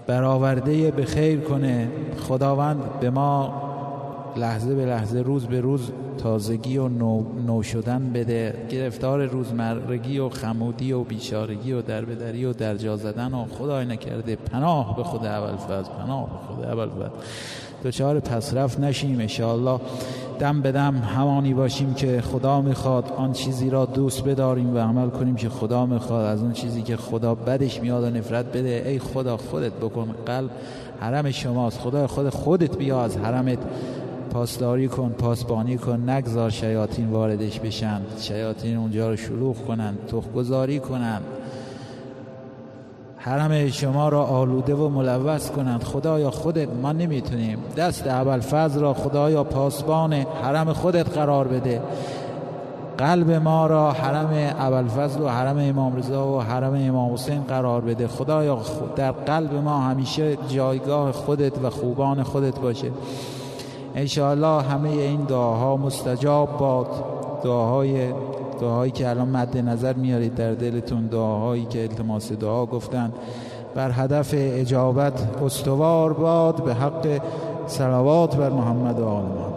برآورده 0.07 0.91
به 0.91 1.05
خیر 1.05 1.39
کنه. 1.39 1.87
خداوند 2.27 2.99
به 2.99 3.09
ما 3.09 3.53
لحظه 4.37 4.75
به 4.75 4.85
لحظه 4.85 5.19
روز 5.21 5.45
به 5.45 5.61
روز 5.61 5.91
تازگی 6.17 6.77
و 6.77 6.87
نو, 6.87 7.23
نو 7.47 7.63
شدن 7.63 8.11
بده. 8.13 8.53
گرفتار 8.69 9.25
روزمرگی 9.25 10.19
و 10.19 10.29
خمودی 10.29 10.91
و 10.91 11.03
بیچارگی 11.03 11.71
و 11.71 11.81
دربدری 11.81 12.45
و 12.45 12.53
درجا 12.53 12.97
زدن 12.97 13.33
و 13.33 13.45
خدای 13.45 13.85
نکرده 13.85 14.35
پناه 14.35 14.95
به 14.95 15.03
خود 15.03 15.25
اول 15.25 15.55
فضل 15.55 15.89
پناه 15.91 16.29
به 16.29 16.53
خود 16.55 16.65
اول 16.65 16.89
فضل 16.89 17.15
دوچار 17.83 18.19
پسرفت 18.19 18.79
نشیم 18.79 19.19
انشاءالله. 19.19 19.79
دم 20.39 20.61
به 20.61 20.71
دم 20.71 20.95
همانی 20.95 21.53
باشیم 21.53 21.93
که 21.93 22.21
خدا 22.21 22.61
می‌خواد 22.61 23.13
آن 23.17 23.33
چیزی 23.33 23.69
را 23.69 23.85
دوست 23.85 24.23
بداریم 24.23 24.75
و 24.75 24.77
عمل 24.77 25.09
کنیم 25.09 25.35
که 25.35 25.49
خدا 25.49 25.85
می‌خواد. 25.85 26.25
از 26.25 26.41
اون 26.41 26.53
چیزی 26.53 26.81
که 26.81 26.97
خدا 26.97 27.35
بدش 27.35 27.81
میاد 27.81 28.03
و 28.03 28.09
نفرت 28.09 28.45
بده. 28.45 28.83
ای 28.85 28.99
خدا 28.99 29.37
خودت 29.37 29.73
بکن. 29.73 30.15
قلب 30.25 30.49
حرم 30.99 31.31
شماست. 31.31 31.79
خدا 31.79 32.07
خود 32.07 32.29
خودت 32.29 32.77
بیا 32.77 33.03
از 33.03 33.17
حرمت. 33.17 33.59
پاسداری 34.31 34.87
کن 34.87 35.09
پاسبانی 35.09 35.77
کن 35.77 36.09
نگذار 36.09 36.49
شیاطین 36.49 37.09
واردش 37.09 37.59
بشن. 37.59 38.01
شیاطین 38.19 38.77
اونجا 38.77 39.09
رو 39.09 39.15
شلوغ 39.15 39.55
کنن 39.67 39.97
تخگذاری 40.07 40.79
کنن. 40.79 41.21
حرم 43.17 43.69
شما 43.69 44.09
را 44.09 44.23
آلوده 44.23 44.75
و 44.75 44.89
ملوث 44.89 45.51
کنند 45.51 45.83
خدایا 45.83 46.31
خودت 46.31 46.67
ما 46.81 46.91
نمی‌تونیم. 46.91 47.57
دست 47.77 48.07
اول 48.07 48.39
فضل 48.39 48.79
را 48.79 48.93
خدایا 48.93 49.43
پاسبان 49.43 50.13
حرم 50.13 50.73
خودت 50.73 51.09
قرار 51.09 51.47
بده. 51.47 51.81
قلب 52.97 53.31
ما 53.31 53.67
را 53.67 53.91
حرم 53.91 54.33
اول 54.59 54.87
فضل 54.87 55.21
و 55.21 55.27
حرم 55.27 55.57
امام 55.57 55.95
رضا 55.95 56.27
و 56.27 56.41
حرم 56.41 56.73
امام 56.73 57.13
حسین 57.13 57.43
قرار 57.43 57.81
بده. 57.81 58.07
خدایا 58.07 58.59
در 58.95 59.11
قلب 59.11 59.53
ما 59.53 59.79
همیشه 59.79 60.37
جایگاه 60.49 61.11
خودت 61.11 61.63
و 61.63 61.69
خوبان 61.69 62.23
خودت 62.23 62.59
باشه. 62.59 62.91
انشاءالله 63.97 64.61
همه 64.61 64.89
این 64.89 65.23
دعاها 65.23 65.77
مستجاب 65.77 66.57
باد. 66.57 66.87
دعاهای 67.43 68.13
دعاهایی 68.61 68.91
که 68.91 69.09
الان 69.09 69.29
مد 69.29 69.57
نظر 69.57 69.93
میارید 69.93 70.35
در 70.35 70.53
دلتون 70.53 71.07
دعاهایی 71.07 71.65
که 71.65 71.81
التماس 71.81 72.31
دعا 72.31 72.65
گفتن. 72.65 73.13
بر 73.75 73.91
هدف 73.91 74.29
اجابت 74.37 75.41
استوار 75.41 76.13
باد 76.13 76.63
به 76.63 76.73
حق 76.73 77.21
صلوات 77.67 78.35
بر 78.35 78.49
محمد 78.49 78.99
و 78.99 79.05
آل 79.05 79.23
محمد. 79.23 79.56